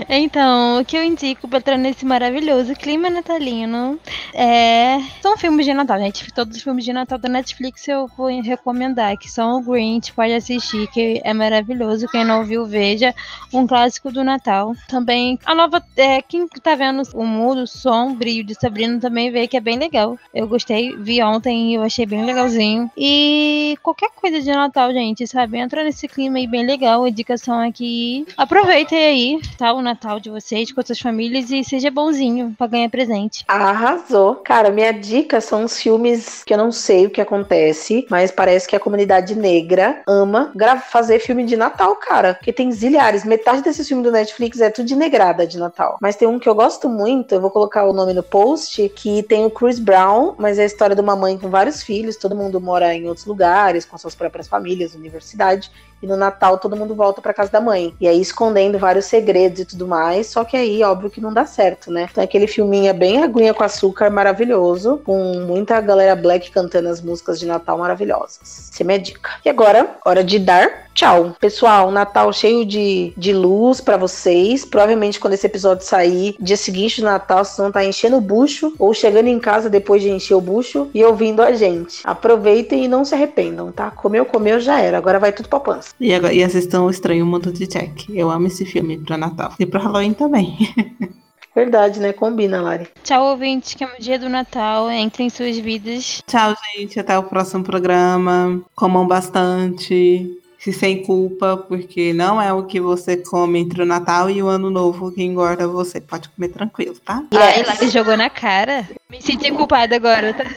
Então, 0.10 0.80
o 0.80 0.86
que 0.86 0.96
eu 0.96 1.04
indico 1.04 1.48
pra 1.48 1.60
entrar 1.60 1.78
nesse 1.78 2.06
maravilhoso 2.06 2.74
clima 2.74 3.10
natalino 3.10 4.00
é. 4.34 5.00
São 5.22 5.38
filmes 5.38 5.66
de 5.66 5.74
Natal, 5.74 6.00
gente. 6.00 6.32
Todos 6.34 6.56
os 6.56 6.64
filmes 6.64 6.86
de 6.86 6.94
Natal 6.94 7.18
da 7.18 7.28
Netflix 7.28 7.88
eu 7.88 8.08
vou 8.16 8.28
recomendar, 8.42 9.18
que 9.18 9.30
são 9.30 9.58
o 9.58 9.62
Grinch, 9.62 10.14
pode 10.14 10.34
assistir, 10.34 10.88
que 10.88 11.20
é 11.24 11.34
maravilhoso. 11.34 12.08
Quem 12.08 12.24
não 12.24 12.46
viu, 12.46 12.66
veja. 12.66 13.14
Um 13.54 13.68
clássico 13.68 14.12
do 14.12 14.24
Natal. 14.24 14.74
Também 14.88 15.38
a 15.46 15.54
nova. 15.54 15.84
É, 15.98 16.22
quem 16.22 16.48
tá 16.48 16.76
vendo 16.76 17.04
o 17.14 17.26
mudo, 17.26 17.68
sombrio 17.68 18.44
de 18.44 18.56
Sabrina 18.56 19.00
também 19.00 19.30
vê 19.30 19.48
que 19.48 19.58
é 19.58 19.62
bem 19.62 19.78
legal. 19.78 20.18
Eu 20.34 20.48
gostei, 20.48 20.96
vi 20.96 21.22
ontem 21.22 21.72
e 21.72 21.74
eu 21.76 21.84
achei 21.84 22.06
bem 22.06 22.24
legalzinho. 22.26 22.90
E 22.98 23.78
qualquer 23.84 24.10
coisa 24.16 24.42
de 24.42 24.52
Natal, 24.52 24.94
gente, 24.94 25.28
sabe? 25.28 25.58
Entra 25.58 25.84
nesse 25.84 26.08
clima 26.08 26.38
aí 26.38 26.48
bem 26.48 26.66
legal. 26.66 27.04
A 27.04 27.10
indicação 27.10 27.60
aqui. 27.60 28.26
Aproveitem 28.38 28.98
aí, 28.98 29.42
tá? 29.58 29.74
O 29.74 29.82
Natal 29.82 29.97
de 30.22 30.30
vocês 30.30 30.72
com 30.72 30.82
suas 30.86 31.00
famílias 31.00 31.52
e 31.52 31.64
seja 31.64 31.92
bonzinho 31.92 32.56
para 32.58 32.68
ganhar 32.68 32.90
presente. 32.90 33.44
Arrasou. 33.48 34.36
Cara, 34.36 34.70
minha 34.70 34.92
dica 34.92 35.42
são 35.42 35.64
os 35.64 35.80
filmes 35.80 36.44
que 36.44 36.54
eu 36.54 36.58
não 36.58 36.72
sei 36.72 37.06
o 37.06 37.10
que 37.10 37.20
acontece, 37.20 38.06
mas 38.10 38.32
parece 38.32 38.68
que 38.68 38.76
a 38.76 38.80
comunidade 38.80 39.36
negra 39.36 40.02
ama 40.08 40.54
fazer 40.90 41.20
filme 41.20 41.44
de 41.44 41.58
Natal, 41.58 41.96
cara. 41.96 42.36
Porque 42.36 42.54
tem 42.54 42.72
zilhares. 42.72 43.26
Metade 43.26 43.62
desses 43.62 43.88
filmes 43.88 44.06
do 44.06 44.12
Netflix 44.12 44.60
é 44.62 44.70
tudo 44.70 44.86
de 44.86 44.96
negrada 44.96 45.46
de 45.46 45.58
Natal. 45.58 45.98
Mas 46.02 46.16
tem 46.16 46.28
um 46.28 46.40
que 46.40 46.48
eu 46.48 46.56
gosto 46.56 46.88
muito, 46.88 47.34
eu 47.34 47.42
vou 47.42 47.50
colocar 47.50 47.86
o 47.86 47.94
nome 47.94 48.14
no 48.14 48.24
post, 48.24 48.88
que 48.90 49.24
tem 49.24 49.46
o 49.46 49.50
Chris 49.50 49.80
Brown, 49.80 50.36
mas 50.38 50.60
é 50.60 50.64
a 50.64 50.66
história 50.66 50.96
de 50.96 51.02
uma 51.02 51.16
mãe 51.16 51.38
com 51.38 51.50
vários 51.50 51.84
filhos, 51.84 52.16
todo 52.16 52.36
mundo 52.36 52.62
mora 52.62 52.94
em 52.94 53.08
outros 53.08 53.26
lugares, 53.26 53.86
com 53.86 53.98
suas 53.98 54.16
próprias 54.16 54.48
famílias, 54.48 54.96
universidade. 54.96 55.72
E 56.02 56.08
no 56.08 56.16
Natal 56.16 56.58
todo 56.58 56.76
mundo 56.76 56.96
volta 56.96 57.22
para 57.22 57.34
casa 57.34 57.52
da 57.52 57.62
mãe. 57.62 57.94
E 58.00 58.08
aí 58.08 58.22
escondendo 58.22 58.78
vários 58.78 59.06
segredos 59.06 59.60
e 59.62 59.66
tudo 59.66 59.88
mais. 59.88 60.28
Só 60.28 60.44
que 60.44 60.56
aí, 60.56 60.84
óbvio 60.84 61.10
que 61.10 61.22
não 61.22 61.34
dá 61.34 61.46
certo, 61.46 61.92
né? 61.92 62.08
Então 62.12 62.24
aquele 62.24 62.48
filminho 62.48 62.88
é 62.88 62.94
bem 62.94 63.24
aguinha 63.24 63.54
com 63.54 63.64
açúcar, 63.64 64.10
maravilhoso. 64.10 65.02
Com 65.06 65.40
muita 65.46 65.80
galera 65.82 66.16
black 66.16 66.52
cantando 66.52 66.90
as 66.90 67.02
músicas 67.02 67.40
de 67.40 67.46
Natal 67.46 67.78
maravilhosas. 67.78 68.70
Essa 68.72 68.84
é 68.84 68.86
minha 68.86 69.00
dica. 69.00 69.30
E 69.44 69.50
agora, 69.50 69.96
hora 70.06 70.24
de 70.24 70.40
dar 70.40 70.88
tchau. 70.98 71.36
Pessoal, 71.40 71.92
Natal 71.92 72.34
cheio 72.34 72.66
de, 72.66 73.14
de 73.16 73.32
luz 73.32 73.80
para 73.80 73.98
vocês. 73.98 74.66
Provavelmente 74.66 75.20
quando 75.20 75.34
esse 75.34 75.46
episódio 75.46 75.86
sair, 75.86 76.36
dia 76.40 76.58
seguinte 76.58 77.02
do 77.02 77.06
Natal, 77.06 77.46
vocês 77.46 77.58
vão 77.58 77.68
estar 77.68 77.82
tá 77.82 77.86
enchendo 77.86 78.18
o 78.18 78.22
bucho 78.22 78.74
ou 78.80 78.94
chegando 78.96 79.28
em 79.28 79.40
casa 79.40 79.70
depois 79.70 80.02
de 80.02 80.10
encher 80.10 80.34
o 80.34 80.42
bucho 80.42 80.90
e 80.96 81.04
ouvindo 81.04 81.44
a 81.44 81.54
gente. 81.54 82.02
Aproveitem 82.04 82.86
e 82.86 82.88
não 82.88 83.06
se 83.06 83.14
arrependam, 83.14 83.72
tá? 83.72 83.92
Comeu, 83.92 84.26
comeu, 84.26 84.60
já 84.60 84.82
era. 84.82 84.98
Agora 84.98 85.20
vai 85.20 85.32
tudo 85.32 85.48
pra 85.48 85.60
pança. 85.60 85.87
E, 86.00 86.14
agora, 86.14 86.34
e 86.34 86.44
assistam 86.44 86.84
O 86.84 86.90
Estranho 86.90 87.26
Mundo 87.26 87.52
de 87.52 87.68
Jack. 87.68 88.06
Eu 88.16 88.30
amo 88.30 88.48
esse 88.48 88.66
filme 88.66 88.98
pra 88.98 89.18
Natal. 89.18 89.54
E 89.60 89.66
pra 89.66 89.80
Halloween 89.80 90.14
também. 90.14 90.58
Verdade, 91.58 92.00
né? 92.00 92.14
Combina, 92.14 92.62
Lari. 92.62 92.88
Tchau, 93.04 93.32
ouvintes, 93.32 93.74
que 93.74 93.84
é 93.84 93.88
o 93.88 94.00
dia 94.00 94.20
do 94.20 94.30
Natal. 94.30 94.92
Entrem 94.92 95.26
em 95.26 95.30
suas 95.32 95.58
vidas. 95.58 96.22
Tchau, 96.28 96.56
gente. 96.76 97.00
Até 97.00 97.18
o 97.18 97.24
próximo 97.24 97.64
programa. 97.64 98.62
Comam 98.76 99.08
bastante. 99.08 100.38
Se 100.60 100.72
sem 100.72 101.02
culpa, 101.02 101.58
porque 101.58 102.14
não 102.14 102.40
é 102.40 102.54
o 102.54 102.62
que 102.64 102.80
você 102.80 103.18
come 103.18 103.58
entre 103.58 103.82
o 103.82 103.88
Natal 103.88 104.30
e 104.30 104.44
o 104.44 104.48
Ano 104.48 104.70
Novo 104.70 105.12
que 105.12 105.24
engorda 105.24 105.64
é 105.64 105.68
você. 105.68 106.00
Pode 106.00 106.30
comer 106.30 106.50
tranquilo, 106.50 106.96
tá? 107.04 107.24
E 107.32 107.38
ela 107.38 107.76
se 107.76 107.90
jogou 107.90 108.16
na 108.16 108.30
cara. 108.30 108.88
Me 109.10 109.20
senti 109.20 109.52
culpada 109.52 109.96
agora. 109.96 110.36
Tá? 110.36 110.44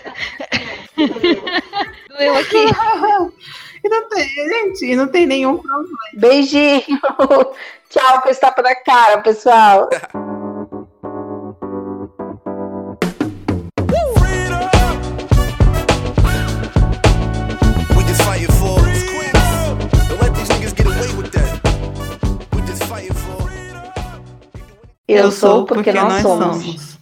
Doeu 2.08 2.36
aqui. 2.36 2.66
E 3.82 3.88
não 3.88 4.08
tem, 4.08 4.28
gente, 4.28 4.86
e 4.86 4.96
não 4.96 5.08
tem 5.08 5.26
nenhum 5.26 5.58
problema. 5.58 5.98
Beijinho. 6.14 6.82
Tchau, 7.90 8.22
que 8.22 8.30
está 8.30 8.52
para 8.52 8.74
cara, 8.82 9.20
pessoal. 9.20 9.88
Eu 25.10 25.32
sou 25.32 25.66
porque, 25.66 25.90
porque 25.90 25.98
nós, 25.98 26.12
nós 26.12 26.22
somos. 26.22 26.64
somos. 26.64 26.99